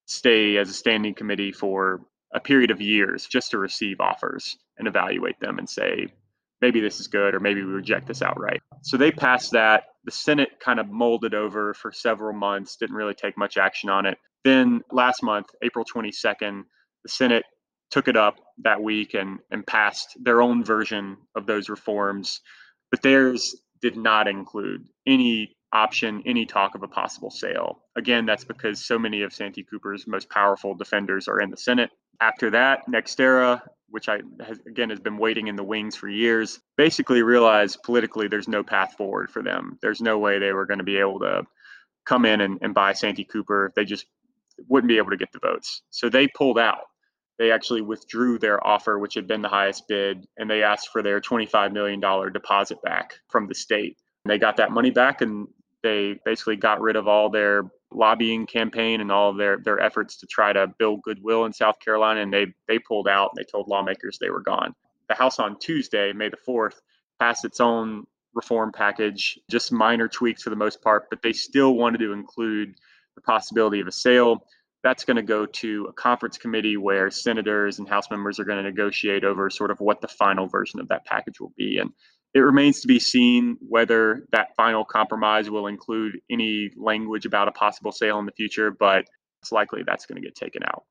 stay 0.09 0.57
as 0.57 0.71
a 0.71 0.73
standing 0.73 1.15
committee 1.15 1.53
for 1.53 2.01
a 2.33 2.41
period 2.41 2.71
of 2.71 2.81
years 2.81 3.27
just 3.27 3.53
to 3.53 3.59
receive 3.59 4.01
offers 4.01 4.57
and 4.79 4.89
evaluate 4.89 5.39
them 5.39 5.59
and 5.59 5.69
say, 5.69 6.09
maybe 6.61 6.81
this 6.81 6.99
is 6.99 7.07
good 7.07 7.35
or 7.35 7.41
maybe 7.41 7.63
we 7.63 7.71
reject 7.71 8.09
this 8.09 8.23
outright. 8.23 8.61
So 8.83 8.97
they 8.97 9.13
passed 9.13 9.53
that. 9.53 9.85
The 10.05 10.11
Senate 10.11 10.49
kind 10.61 10.81
of 10.81 10.89
molded 10.89 11.35
over 11.35 11.75
for 11.75 11.93
several 11.93 12.33
months, 12.33 12.77
didn't 12.77 12.97
really 12.97 13.15
take 13.15 13.37
much 13.37 13.59
action 13.59 13.91
on 13.91 14.07
it. 14.07 14.19
Then 14.45 14.83
last 14.91 15.23
month, 15.23 15.47
April 15.63 15.85
22nd, 15.85 16.63
the 17.03 17.09
Senate 17.09 17.45
took 17.91 18.09
it 18.09 18.17
up 18.17 18.37
that 18.65 18.83
week 18.83 19.15
and, 19.15 19.41
and 19.51 19.67
passed 19.67 20.17
their 20.21 20.41
own 20.41 20.65
version 20.65 21.19
of 21.35 21.47
those 21.47 21.69
reforms, 21.69 22.41
but 22.91 23.03
theirs 23.03 23.57
did 23.81 23.97
not 23.97 24.27
include 24.27 24.87
any 25.07 25.57
option 25.73 26.23
any 26.25 26.47
talk 26.47 26.75
of 26.75 26.83
a 26.83 26.89
possible 26.89 27.31
sale. 27.31 27.83
Again, 27.97 28.27
that's 28.27 28.45
because 28.45 28.85
so 28.85 28.99
many 28.99 29.23
of 29.23 29.33
Santee 29.33 29.65
Cooper's 29.65 30.07
most 30.07 30.31
powerful 30.31 30.75
defenders 30.75 31.29
are 31.29 31.41
in 31.41 31.51
the 31.51 31.57
Senate. 31.57 31.91
After 32.21 32.51
that, 32.51 32.87
NextEra, 32.89 33.61
which 33.91 34.09
I 34.09 34.21
has, 34.45 34.59
again 34.67 34.91
has 34.91 35.01
been 35.01 35.19
waiting 35.19 35.49
in 35.49 35.57
the 35.57 35.65
wings 35.65 35.95
for 35.95 36.09
years, 36.09 36.61
basically 36.77 37.23
realized 37.23 37.83
politically 37.85 38.29
there's 38.29 38.49
no 38.49 38.63
path 38.63 38.95
forward 38.97 39.31
for 39.31 39.43
them. 39.43 39.79
There's 39.83 40.01
no 40.01 40.19
way 40.19 40.39
they 40.39 40.53
were 40.53 40.67
going 40.67 40.79
to 40.79 40.85
be 40.85 40.97
able 40.97 41.21
to 41.21 41.45
come 42.07 42.25
in 42.25 42.41
and, 42.41 42.59
and 42.63 42.75
buy 42.75 42.95
Santee 42.95 43.25
Cooper. 43.25 43.73
They 43.77 43.85
just 43.85 44.07
wouldn't 44.69 44.89
be 44.89 44.97
able 44.99 45.11
to 45.11 45.17
get 45.17 45.33
the 45.33 45.39
votes. 45.39 45.83
So 45.91 46.09
they 46.09 46.29
pulled 46.29 46.59
out. 46.59 46.81
They 47.39 47.53
actually 47.53 47.83
withdrew 47.83 48.39
their 48.39 48.67
offer, 48.67 48.99
which 48.99 49.15
had 49.15 49.29
been 49.29 49.43
the 49.43 49.49
highest 49.49 49.87
bid, 49.87 50.27
and 50.39 50.51
they 50.51 50.65
asked 50.65 50.89
for 50.89 51.03
their 51.03 51.21
$25 51.21 51.73
million 51.73 52.01
deposit 52.33 52.83
back 52.83 53.15
from 53.29 53.47
the 53.47 53.55
state. 53.55 53.97
And 54.25 54.33
They 54.33 54.39
got 54.39 54.57
that 54.57 54.73
money 54.73 54.91
back 54.91 55.21
and 55.21 55.47
they 55.83 56.19
basically 56.25 56.57
got 56.57 56.81
rid 56.81 56.97
of 56.97 57.07
all 57.07 57.31
their 57.31 57.65
lobbying 57.91 58.47
campaign 58.47 59.01
and 59.01 59.11
all 59.11 59.31
of 59.31 59.37
their 59.37 59.59
their 59.59 59.81
efforts 59.81 60.19
to 60.19 60.27
try 60.27 60.53
to 60.53 60.67
build 60.79 61.03
goodwill 61.03 61.45
in 61.45 61.53
South 61.53 61.79
Carolina 61.81 62.21
and 62.21 62.33
they 62.33 62.47
they 62.67 62.79
pulled 62.79 63.09
out 63.09 63.31
and 63.35 63.39
they 63.39 63.51
told 63.51 63.69
lawmakers 63.69 64.19
they 64.19 64.31
were 64.31 64.43
gone. 64.43 64.75
The 65.09 65.15
House 65.15 65.39
on 65.39 65.59
Tuesday, 65.59 66.13
May 66.13 66.29
the 66.29 66.37
4th, 66.37 66.75
passed 67.19 67.45
its 67.45 67.61
own 67.61 68.07
reform 68.35 68.73
package, 68.73 69.39
just 69.51 69.73
minor 69.73 70.07
tweaks 70.07 70.43
for 70.43 70.51
the 70.51 70.57
most 70.57 70.83
part, 70.83 71.09
but 71.11 71.23
they 71.23 71.33
still 71.33 71.75
wanted 71.75 71.99
to 71.99 72.13
include 72.13 72.75
the 73.15 73.23
possibility 73.23 73.81
of 73.81 73.87
a 73.87 73.93
sale. 73.93 74.47
That's 74.85 75.05
going 75.05 75.17
to 75.17 75.23
go 75.23 75.47
to 75.47 75.87
a 75.89 75.93
conference 75.93 76.39
committee 76.39 76.77
where 76.77 77.11
senators 77.11 77.79
and 77.79 77.89
House 77.89 78.11
members 78.11 78.39
are 78.39 78.45
going 78.45 78.63
to 78.63 78.71
negotiate 78.71 79.25
over 79.25 79.51
sort 79.51 79.71
of 79.71 79.81
what 79.81 80.01
the 80.01 80.09
final 80.09 80.47
version 80.47 80.79
of 80.79 80.89
that 80.89 81.05
package 81.05 81.41
will 81.41 81.53
be. 81.57 81.79
And 81.79 81.93
it 82.39 82.43
remains 82.43 82.81
to 82.81 82.87
be 82.87 83.01
seen 83.01 83.57
whether 83.61 84.25
that 84.31 84.55
final 84.57 84.85
compromise 84.85 85.51
will 85.51 85.67
include 85.67 86.21
any 86.31 86.71
language 86.77 87.27
about 87.27 87.49
a 87.49 87.53
possible 87.53 87.91
sale 87.91 88.19
in 88.21 88.27
the 88.27 88.33
future, 88.33 88.71
but 88.71 89.05
it's 89.43 89.51
likely 89.51 89.83
that's 89.85 90.07
going 90.07 90.21
to 90.21 90.27
get 90.27 90.37
taken 90.37 90.63
out. 90.63 90.85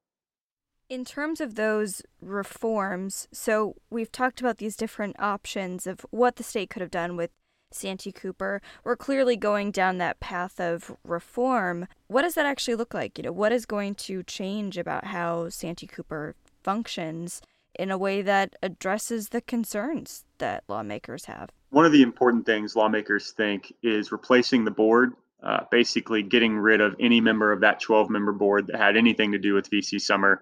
In 0.89 1.05
terms 1.05 1.39
of 1.39 1.55
those 1.55 2.01
reforms, 2.21 3.27
so 3.31 3.75
we've 3.89 4.11
talked 4.11 4.41
about 4.41 4.57
these 4.57 4.75
different 4.75 5.15
options 5.19 5.87
of 5.87 6.05
what 6.11 6.35
the 6.35 6.43
state 6.43 6.69
could 6.69 6.81
have 6.81 6.91
done 6.91 7.15
with 7.15 7.31
Santee 7.71 8.11
Cooper. 8.11 8.61
We're 8.83 8.95
clearly 8.95 9.35
going 9.35 9.71
down 9.71 9.97
that 9.97 10.19
path 10.19 10.59
of 10.59 10.95
reform. 11.03 11.87
What 12.07 12.21
does 12.23 12.35
that 12.35 12.45
actually 12.45 12.75
look 12.75 12.93
like? 12.93 13.17
You 13.17 13.23
know, 13.23 13.31
what 13.31 13.51
is 13.51 13.65
going 13.65 13.95
to 13.95 14.23
change 14.23 14.77
about 14.77 15.05
how 15.05 15.49
Santee 15.49 15.87
Cooper 15.87 16.35
functions 16.63 17.41
in 17.77 17.91
a 17.91 17.97
way 17.97 18.21
that 18.21 18.55
addresses 18.61 19.29
the 19.29 19.41
concerns 19.41 20.25
that 20.37 20.63
lawmakers 20.67 21.25
have. 21.25 21.49
One 21.69 21.85
of 21.85 21.91
the 21.91 22.01
important 22.01 22.45
things 22.45 22.75
lawmakers 22.75 23.31
think 23.31 23.73
is 23.83 24.11
replacing 24.11 24.65
the 24.65 24.71
board, 24.71 25.13
uh, 25.43 25.61
basically 25.69 26.23
getting 26.23 26.57
rid 26.57 26.81
of 26.81 26.95
any 26.99 27.21
member 27.21 27.51
of 27.51 27.61
that 27.61 27.79
12 27.79 28.09
member 28.09 28.31
board 28.31 28.67
that 28.67 28.77
had 28.77 28.97
anything 28.97 29.31
to 29.33 29.37
do 29.37 29.53
with 29.53 29.69
VC 29.69 29.99
Summer 29.99 30.41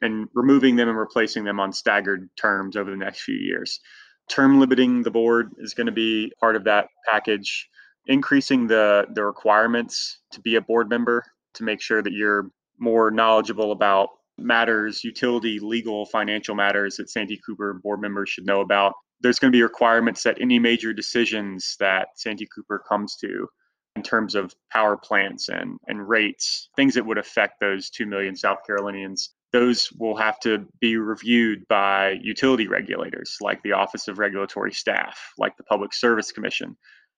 and 0.00 0.28
removing 0.34 0.76
them 0.76 0.88
and 0.88 0.98
replacing 0.98 1.44
them 1.44 1.60
on 1.60 1.72
staggered 1.72 2.28
terms 2.36 2.76
over 2.76 2.90
the 2.90 2.96
next 2.96 3.22
few 3.22 3.36
years. 3.36 3.80
Term 4.28 4.58
limiting 4.58 5.02
the 5.02 5.10
board 5.10 5.52
is 5.58 5.74
going 5.74 5.86
to 5.86 5.92
be 5.92 6.32
part 6.40 6.56
of 6.56 6.64
that 6.64 6.88
package. 7.08 7.68
Increasing 8.06 8.66
the, 8.66 9.06
the 9.12 9.24
requirements 9.24 10.18
to 10.32 10.40
be 10.40 10.56
a 10.56 10.60
board 10.60 10.88
member 10.88 11.24
to 11.54 11.62
make 11.62 11.80
sure 11.80 12.02
that 12.02 12.12
you're 12.12 12.50
more 12.78 13.12
knowledgeable 13.12 13.70
about 13.70 14.08
matters, 14.38 15.04
utility, 15.04 15.58
legal, 15.58 16.06
financial 16.06 16.54
matters 16.54 16.96
that 16.96 17.10
Santee 17.10 17.40
Cooper 17.44 17.74
board 17.82 18.00
members 18.00 18.30
should 18.30 18.46
know 18.46 18.60
about. 18.60 18.94
There's 19.20 19.38
going 19.38 19.52
to 19.52 19.56
be 19.56 19.62
requirements 19.62 20.22
that 20.24 20.40
any 20.40 20.58
major 20.58 20.92
decisions 20.92 21.76
that 21.78 22.08
Santee 22.16 22.48
Cooper 22.54 22.82
comes 22.88 23.16
to 23.16 23.48
in 23.94 24.02
terms 24.02 24.34
of 24.34 24.54
power 24.70 24.96
plants 24.96 25.48
and, 25.48 25.78
and 25.86 26.08
rates, 26.08 26.68
things 26.76 26.94
that 26.94 27.04
would 27.04 27.18
affect 27.18 27.60
those 27.60 27.90
2 27.90 28.06
million 28.06 28.34
South 28.34 28.58
Carolinians, 28.66 29.34
those 29.52 29.90
will 29.98 30.16
have 30.16 30.40
to 30.40 30.66
be 30.80 30.96
reviewed 30.96 31.66
by 31.68 32.18
utility 32.22 32.66
regulators 32.66 33.36
like 33.40 33.62
the 33.62 33.72
Office 33.72 34.08
of 34.08 34.18
Regulatory 34.18 34.72
Staff, 34.72 35.18
like 35.38 35.56
the 35.56 35.64
Public 35.64 35.92
Service 35.92 36.32
Commission. 36.32 36.76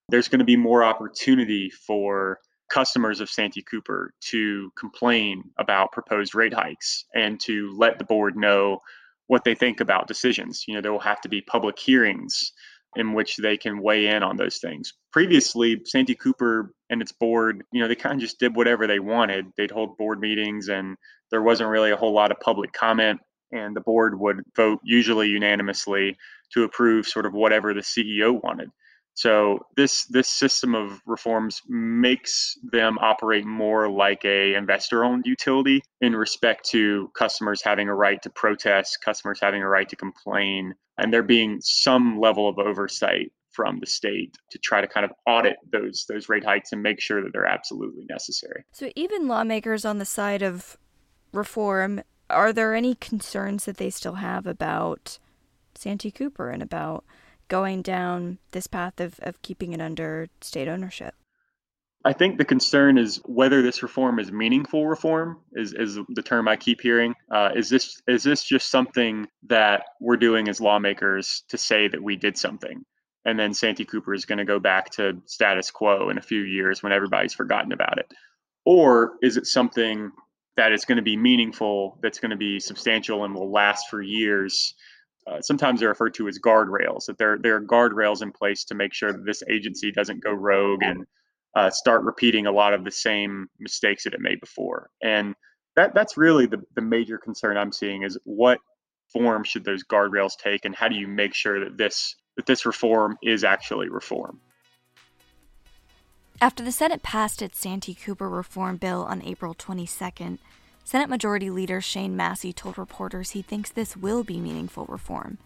There's 0.09 0.29
going 0.29 0.40
to 0.40 0.44
be 0.44 0.57
more 0.57 0.83
opportunity 0.83 1.70
for 1.70 2.40
customers 2.70 3.20
of 3.20 3.31
Santee 3.31 3.62
Cooper 3.62 4.12
to 4.31 4.70
complain 4.79 5.44
about 5.59 5.92
proposed 5.92 6.35
rate 6.35 6.55
hikes 6.55 7.05
and 7.14 7.38
to 7.40 7.74
let 7.77 7.98
the 7.98 8.05
board 8.05 8.37
know 8.37 8.79
what 9.27 9.44
they 9.44 9.55
think 9.55 9.81
about 9.81 10.09
decisions. 10.09 10.64
You 10.66 10.74
know, 10.74 10.81
there 10.81 10.92
will 10.92 11.00
have 11.00 11.20
to 11.22 11.29
be 11.29 11.40
public 11.40 11.79
hearings 11.79 12.53
in 12.96 13.12
which 13.12 13.37
they 13.37 13.57
can 13.57 13.83
weigh 13.83 14.07
in 14.07 14.22
on 14.22 14.37
those 14.37 14.59
things. 14.59 14.92
Previously, 15.12 15.81
Santee 15.85 16.14
Cooper 16.14 16.72
and 16.90 17.03
its 17.03 17.12
board, 17.12 17.64
you 17.72 17.81
know, 17.81 17.88
they 17.88 17.96
kind 17.96 18.14
of 18.14 18.20
just 18.20 18.38
did 18.38 18.55
whatever 18.55 18.87
they 18.87 19.00
wanted. 19.00 19.46
They'd 19.57 19.70
hold 19.70 19.96
board 19.96 20.20
meetings 20.20 20.68
and 20.68 20.96
there 21.31 21.42
wasn't 21.42 21.70
really 21.70 21.90
a 21.90 21.96
whole 21.96 22.12
lot 22.12 22.31
of 22.31 22.40
public 22.40 22.72
comment. 22.72 23.20
and 23.53 23.77
the 23.77 23.81
board 23.81 24.18
would 24.18 24.42
vote 24.57 24.81
usually 24.85 25.29
unanimously 25.29 26.16
to 26.53 26.64
approve 26.64 27.07
sort 27.07 27.27
of 27.27 27.33
whatever 27.33 27.72
the 27.72 27.81
CEO 27.81 28.42
wanted. 28.42 28.68
So 29.14 29.61
this 29.77 30.05
this 30.07 30.29
system 30.29 30.74
of 30.74 31.00
reforms 31.07 31.62
makes 31.68 32.59
them 32.64 32.98
operate 32.98 33.44
more 33.44 33.88
like 33.88 34.24
a 34.24 34.55
investor-owned 34.55 35.24
utility 35.24 35.83
in 36.00 36.16
respect 36.16 36.68
to 36.70 37.11
customers 37.16 37.62
having 37.62 37.88
a 37.88 37.94
right 37.94 38.20
to 38.22 38.31
protest, 38.31 38.98
customers 39.05 39.38
having 39.40 39.62
a 39.62 39.68
right 39.68 39.88
to 39.88 39.96
complain, 39.96 40.74
and 40.98 41.12
there 41.12 41.22
being 41.22 41.61
some 41.61 42.18
level 42.18 42.48
of 42.48 42.59
oversight 42.59 43.31
from 43.53 43.79
the 43.79 43.87
state 43.87 44.37
to 44.50 44.59
try 44.59 44.81
to 44.81 44.88
kind 44.88 45.05
of 45.05 45.12
audit 45.27 45.57
those 45.70 46.07
those 46.09 46.29
rate 46.29 46.44
hikes 46.44 46.72
and 46.72 46.83
make 46.83 47.00
sure 47.00 47.22
that 47.22 47.33
they're 47.33 47.46
absolutely 47.46 48.05
necessary. 48.11 48.64
So 48.72 48.90
even 48.96 49.29
lawmakers 49.29 49.85
on 49.85 49.98
the 49.98 50.05
side 50.05 50.42
of 50.42 50.77
reform, 51.33 52.03
are 52.29 52.53
there 52.53 52.74
any 52.74 52.96
concerns 52.96 53.64
that 53.64 53.77
they 53.77 53.90
still 53.90 54.14
have 54.14 54.44
about 54.46 55.20
Santee 55.77 56.11
Cooper 56.11 56.50
and 56.50 56.62
about 56.62 57.05
going 57.48 57.83
down 57.83 58.38
this 58.52 58.66
path 58.66 59.00
of, 59.00 59.18
of 59.22 59.40
keeping 59.42 59.72
it 59.72 59.80
under 59.80 60.28
state 60.40 60.68
ownership? 60.68 61.14
I 62.07 62.12
think 62.12 62.37
the 62.37 62.44
concern 62.44 62.98
is 62.98 63.16
whether 63.24 63.62
this 63.62 63.83
reform 63.83 64.18
is 64.18 64.30
meaningful 64.30 64.87
reform 64.87 65.38
is, 65.54 65.72
is 65.72 65.98
the 66.11 66.22
term 66.22 66.48
I 66.48 66.57
keep 66.57 66.83
hearing. 66.83 67.14
Uh, 67.30 67.50
is 67.57 67.70
this 67.70 68.02
is 68.07 68.22
this 68.22 68.44
just 68.44 68.70
something 68.70 69.26
that 69.44 69.85
we're 70.00 70.18
doing 70.18 70.48
as 70.48 70.61
lawmakers 70.61 71.44
to 71.48 71.57
say 71.57 71.88
that 71.88 72.02
we 72.02 72.16
did 72.16 72.37
something, 72.37 72.85
and 73.24 73.38
then 73.38 73.54
Santee 73.54 73.87
Cooper 73.87 74.12
is 74.12 74.26
going 74.26 74.38
to 74.38 74.44
go 74.44 74.59
back 74.59 74.90
to 74.90 75.22
status 75.24 75.70
quo 75.70 76.11
in 76.11 76.18
a 76.18 76.22
few 76.22 76.42
years 76.42 76.83
when 76.83 76.92
everybody's 76.92 77.33
forgotten 77.33 77.72
about 77.72 77.98
it, 77.98 78.12
or 78.66 79.14
is 79.22 79.38
it 79.38 79.46
something 79.46 80.12
that 80.59 80.72
is 80.72 80.85
going 80.85 80.96
to 80.96 81.02
be 81.02 81.16
meaningful, 81.16 81.98
that's 82.02 82.18
going 82.18 82.30
to 82.30 82.37
be 82.37 82.61
substantial, 82.61 83.24
and 83.24 83.35
will 83.35 83.50
last 83.50 83.88
for 83.88 84.02
years? 84.02 84.74
Uh, 85.26 85.40
sometimes 85.40 85.80
they're 85.80 85.88
referred 85.88 86.14
to 86.14 86.28
as 86.28 86.38
guardrails. 86.38 87.06
That 87.06 87.18
there 87.18 87.38
there 87.38 87.56
are 87.56 87.62
guardrails 87.62 88.22
in 88.22 88.32
place 88.32 88.64
to 88.64 88.74
make 88.74 88.92
sure 88.92 89.12
that 89.12 89.24
this 89.24 89.42
agency 89.50 89.90
doesn't 89.90 90.22
go 90.22 90.32
rogue 90.32 90.82
and 90.82 91.06
uh, 91.54 91.70
start 91.70 92.02
repeating 92.02 92.46
a 92.46 92.52
lot 92.52 92.74
of 92.74 92.84
the 92.84 92.90
same 92.90 93.48
mistakes 93.58 94.04
that 94.04 94.14
it 94.14 94.20
made 94.20 94.40
before. 94.40 94.90
And 95.02 95.34
that 95.76 95.94
that's 95.94 96.16
really 96.16 96.46
the 96.46 96.62
the 96.74 96.82
major 96.82 97.18
concern 97.18 97.56
I'm 97.56 97.72
seeing 97.72 98.02
is 98.02 98.18
what 98.24 98.58
form 99.12 99.44
should 99.44 99.64
those 99.64 99.84
guardrails 99.84 100.37
take, 100.37 100.64
and 100.64 100.74
how 100.74 100.88
do 100.88 100.96
you 100.96 101.08
make 101.08 101.34
sure 101.34 101.60
that 101.60 101.76
this 101.78 102.16
that 102.37 102.46
this 102.46 102.66
reform 102.66 103.16
is 103.22 103.44
actually 103.44 103.88
reform. 103.88 104.40
After 106.40 106.64
the 106.64 106.72
Senate 106.72 107.02
passed 107.02 107.40
its 107.40 107.58
Santee 107.58 107.94
Cooper 107.94 108.28
reform 108.28 108.76
bill 108.76 109.04
on 109.04 109.22
April 109.22 109.54
22nd, 109.54 110.38
Senate 110.86 111.08
Majority 111.08 111.48
Leader 111.48 111.80
Shane 111.80 112.14
Massey 112.14 112.52
told 112.52 112.76
reporters 112.76 113.30
he 113.30 113.40
thinks 113.40 113.70
this 113.70 113.96
will 113.96 114.22
be 114.22 114.38
meaningful 114.38 114.84
reform, 114.84 115.38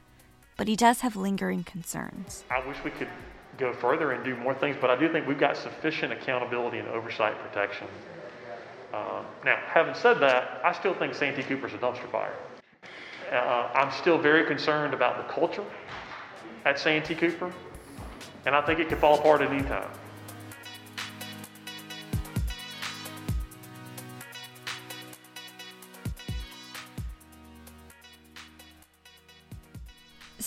but 0.57 0.67
he 0.67 0.75
does 0.75 1.03
have 1.03 1.15
lingering 1.15 1.63
concerns. 1.63 2.43
I 2.51 2.67
wish 2.67 2.77
we 2.83 2.91
could 2.91 3.07
go 3.57 3.73
further 3.73 4.11
and 4.11 4.25
do 4.25 4.37
more 4.37 4.53
things, 4.53 4.77
but 4.81 4.91
I 4.91 4.97
do 4.99 5.11
think 5.13 5.29
we've 5.29 5.39
got 5.39 5.57
sufficient 5.57 6.13
accountability 6.13 6.79
and 6.79 6.89
oversight 6.89 7.39
protection. 7.39 7.87
Uh, 8.93 9.23
now, 9.45 9.59
having 9.69 9.95
said 9.95 10.15
that, 10.15 10.61
I 10.65 10.73
still 10.73 10.95
think 10.95 11.15
Santee 11.15 11.45
Cooper's 11.45 11.73
a 11.73 11.79
dumpster 11.79 12.11
fire. 12.11 12.35
Uh, 13.31 13.71
I'm 13.75 13.93
still 13.93 14.19
very 14.19 14.45
concerned 14.45 14.93
about 14.93 15.19
the 15.19 15.33
culture 15.33 15.65
at 16.65 16.81
Santee 16.81 17.15
Cooper, 17.15 17.53
and 18.45 18.57
I 18.57 18.61
think 18.63 18.81
it 18.81 18.89
could 18.89 18.99
fall 18.99 19.21
apart 19.21 19.43
at 19.43 19.53
any 19.53 19.63
time. 19.63 19.89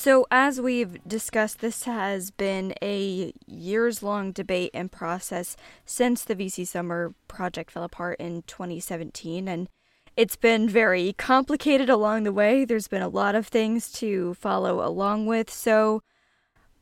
So, 0.04 0.26
as 0.32 0.60
we've 0.60 0.98
discussed, 1.08 1.60
this 1.60 1.84
has 1.84 2.32
been 2.32 2.74
a 2.82 3.34
years 3.46 4.02
long 4.02 4.32
debate 4.32 4.72
and 4.74 4.92
process 4.92 5.56
since 5.86 6.24
the 6.24 6.36
VC 6.36 6.66
Summer 6.66 7.14
project 7.28 7.70
fell 7.70 7.84
apart 7.84 8.20
in 8.20 8.42
2017. 8.48 9.48
And 9.48 9.70
it's 10.18 10.36
been 10.36 10.68
very 10.68 11.14
complicated 11.14 11.88
along 11.88 12.24
the 12.24 12.34
way. 12.34 12.66
There's 12.66 12.88
been 12.88 13.04
a 13.04 13.08
lot 13.08 13.36
of 13.36 13.46
things 13.46 13.92
to 13.92 14.34
follow 14.34 14.84
along 14.84 15.28
with. 15.28 15.52
So, 15.52 16.02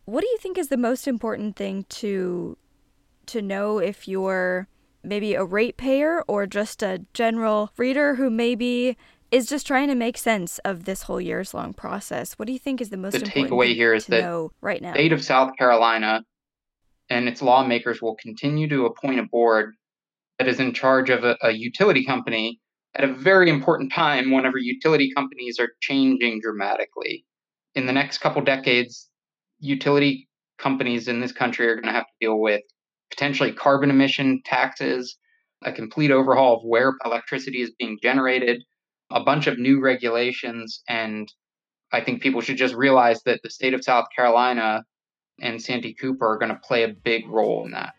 what 0.06 0.22
do 0.22 0.28
you 0.28 0.38
think 0.38 0.58
is 0.58 0.70
the 0.70 0.78
most 0.78 1.06
important 1.06 1.58
thing 1.58 1.88
to 1.90 2.58
to 3.26 3.42
know 3.42 3.80
if 3.80 4.08
you're 4.08 4.70
maybe 5.04 5.34
a 5.34 5.44
ratepayer 5.44 6.24
or 6.30 6.48
just 6.48 6.82
a 6.82 7.02
general 7.14 7.70
reader 7.76 8.16
who 8.16 8.30
maybe 8.30 8.96
is 9.32 9.48
just 9.48 9.68
trying 9.68 9.88
to 9.88 9.96
make 9.96 10.18
sense 10.18 10.60
of 10.60 10.86
this 10.86 11.04
whole 11.04 11.22
years 11.22 11.54
long 11.54 11.74
process. 11.74 12.34
What 12.34 12.48
do 12.48 12.54
you 12.54 12.60
think 12.60 12.82
is 12.82 12.90
the 12.90 12.98
most 12.98 13.14
the 13.14 13.24
important 13.24 13.52
takeaway 13.52 13.76
here 13.76 13.94
is 13.94 14.06
that 14.08 14.50
right 14.62 14.82
now? 14.82 14.94
The 14.94 15.00
state 15.00 15.14
of 15.14 15.24
South 15.24 15.56
Carolina 15.58 16.24
and 17.10 17.28
its 17.28 17.42
lawmakers 17.42 18.02
will 18.02 18.16
continue 18.16 18.68
to 18.70 18.86
appoint 18.86 19.20
a 19.20 19.24
board 19.24 19.76
that 20.38 20.48
is 20.48 20.60
in 20.60 20.74
charge 20.74 21.10
of 21.10 21.24
a, 21.24 21.38
a 21.42 21.52
utility 21.52 22.06
company 22.06 22.60
at 22.96 23.04
a 23.04 23.14
very 23.14 23.50
important 23.50 23.92
time 23.92 24.32
whenever 24.32 24.58
utility 24.58 25.12
companies 25.16 25.60
are 25.60 25.70
changing 25.82 26.40
dramatically. 26.42 27.26
In 27.76 27.86
the 27.86 27.94
next 27.94 28.20
couple 28.20 28.42
decades, 28.42 29.10
utility 29.60 30.28
companies 30.58 31.08
in 31.08 31.20
this 31.20 31.32
country 31.32 31.68
are 31.68 31.76
going 31.76 31.86
to 31.86 31.92
have 31.92 32.06
to 32.06 32.14
deal 32.20 32.40
with 32.40 32.62
potentially 33.12 33.52
carbon 33.52 33.90
emission 33.90 34.42
taxes, 34.46 35.18
a 35.64 35.72
complete 35.72 36.12
overhaul 36.12 36.58
of 36.58 36.64
where 36.64 36.94
electricity 37.06 37.62
is 37.62 37.72
being 37.78 37.98
generated, 38.02 38.64
a 39.12 39.22
bunch 39.24 39.48
of 39.48 39.58
new 39.58 39.80
regulations. 39.80 40.84
And 40.88 41.32
I 41.92 42.02
think 42.02 42.22
people 42.22 42.42
should 42.42 42.58
just 42.58 42.76
realize 42.76 43.24
that 43.24 43.42
the 43.44 43.50
state 43.50 43.74
of 43.74 43.84
South 43.84 44.06
Carolina 44.16 44.84
and 45.42 45.62
Santee 45.62 45.94
Cooper 45.94 46.28
are 46.28 46.38
going 46.38 46.52
to 46.52 46.60
play 46.60 46.84
a 46.84 46.90
big 46.90 47.28
role 47.28 47.66
in 47.66 47.72
that. 47.72 47.96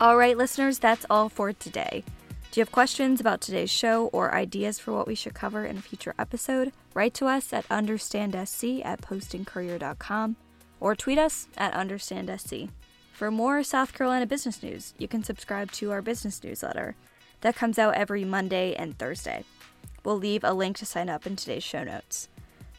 All 0.00 0.16
right, 0.16 0.36
listeners, 0.36 0.78
that's 0.78 1.04
all 1.10 1.28
for 1.28 1.52
today. 1.52 2.04
Do 2.52 2.60
you 2.60 2.62
have 2.62 2.72
questions 2.72 3.20
about 3.20 3.40
today's 3.40 3.70
show 3.70 4.06
or 4.06 4.32
ideas 4.32 4.78
for 4.78 4.92
what 4.92 5.08
we 5.08 5.16
should 5.16 5.34
cover 5.34 5.64
in 5.64 5.76
a 5.76 5.82
future 5.82 6.14
episode? 6.18 6.72
Write 6.94 7.14
to 7.14 7.26
us 7.26 7.52
at 7.52 7.68
understandsc 7.68 8.84
at 8.84 9.00
postandcourier.com 9.00 10.36
or 10.80 10.94
tweet 10.94 11.18
us 11.18 11.48
at 11.56 11.74
understandsc. 11.74 12.70
For 13.12 13.30
more 13.30 13.62
South 13.62 13.92
Carolina 13.92 14.26
business 14.26 14.62
news, 14.62 14.94
you 14.98 15.08
can 15.08 15.24
subscribe 15.24 15.72
to 15.72 15.90
our 15.90 16.00
business 16.00 16.42
newsletter 16.42 16.94
that 17.40 17.56
comes 17.56 17.78
out 17.78 17.94
every 17.94 18.24
Monday 18.24 18.74
and 18.74 18.98
Thursday. 18.98 19.44
We'll 20.04 20.18
leave 20.18 20.44
a 20.44 20.52
link 20.52 20.76
to 20.78 20.86
sign 20.86 21.08
up 21.08 21.26
in 21.26 21.36
today's 21.36 21.64
show 21.64 21.84
notes. 21.84 22.28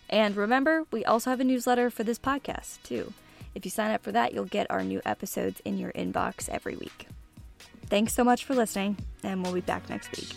And 0.09 0.35
remember, 0.35 0.85
we 0.91 1.05
also 1.05 1.29
have 1.29 1.39
a 1.39 1.43
newsletter 1.43 1.89
for 1.89 2.03
this 2.03 2.17
podcast, 2.17 2.81
too. 2.83 3.13
If 3.53 3.65
you 3.65 3.71
sign 3.71 3.91
up 3.91 4.01
for 4.01 4.12
that, 4.12 4.33
you'll 4.33 4.45
get 4.45 4.69
our 4.69 4.83
new 4.83 5.01
episodes 5.05 5.62
in 5.65 5.77
your 5.77 5.91
inbox 5.91 6.49
every 6.49 6.75
week. 6.75 7.07
Thanks 7.88 8.13
so 8.13 8.23
much 8.23 8.45
for 8.45 8.55
listening, 8.55 8.97
and 9.23 9.43
we'll 9.43 9.53
be 9.53 9.62
back 9.62 9.89
next 9.89 10.15
week. 10.15 10.33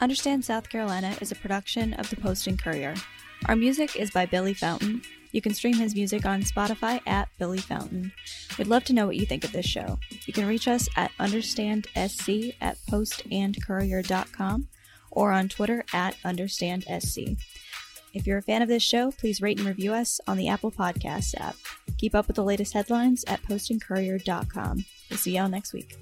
Understand 0.00 0.44
South 0.44 0.68
Carolina 0.68 1.14
is 1.20 1.30
a 1.30 1.36
production 1.36 1.94
of 1.94 2.10
the 2.10 2.16
Post 2.16 2.46
and 2.46 2.58
Courier. 2.58 2.94
Our 3.46 3.56
music 3.56 3.96
is 3.96 4.10
by 4.10 4.26
Billy 4.26 4.54
Fountain. 4.54 5.02
You 5.32 5.42
can 5.42 5.52
stream 5.52 5.74
his 5.74 5.94
music 5.94 6.24
on 6.24 6.42
Spotify 6.42 7.00
at 7.06 7.28
Billy 7.38 7.58
Fountain. 7.58 8.12
We'd 8.56 8.68
love 8.68 8.84
to 8.84 8.92
know 8.92 9.06
what 9.06 9.16
you 9.16 9.26
think 9.26 9.44
of 9.44 9.52
this 9.52 9.66
show. 9.66 9.98
You 10.26 10.32
can 10.32 10.46
reach 10.46 10.68
us 10.68 10.88
at 10.96 11.10
understandsc 11.18 12.54
at 12.60 12.78
postandcourier.com 12.88 14.68
or 15.10 15.32
on 15.32 15.48
Twitter 15.48 15.84
at 15.92 16.16
understandsc. 16.24 17.36
If 18.14 18.26
you're 18.26 18.38
a 18.38 18.42
fan 18.42 18.62
of 18.62 18.68
this 18.68 18.82
show, 18.82 19.10
please 19.10 19.42
rate 19.42 19.58
and 19.58 19.66
review 19.66 19.92
us 19.92 20.20
on 20.28 20.36
the 20.36 20.48
Apple 20.48 20.70
Podcast 20.70 21.34
app. 21.38 21.56
Keep 21.98 22.14
up 22.14 22.28
with 22.28 22.36
the 22.36 22.44
latest 22.44 22.72
headlines 22.72 23.24
at 23.26 23.42
postandcourier.com. 23.42 24.84
We'll 25.10 25.18
see 25.18 25.36
y'all 25.36 25.48
next 25.48 25.72
week. 25.72 25.98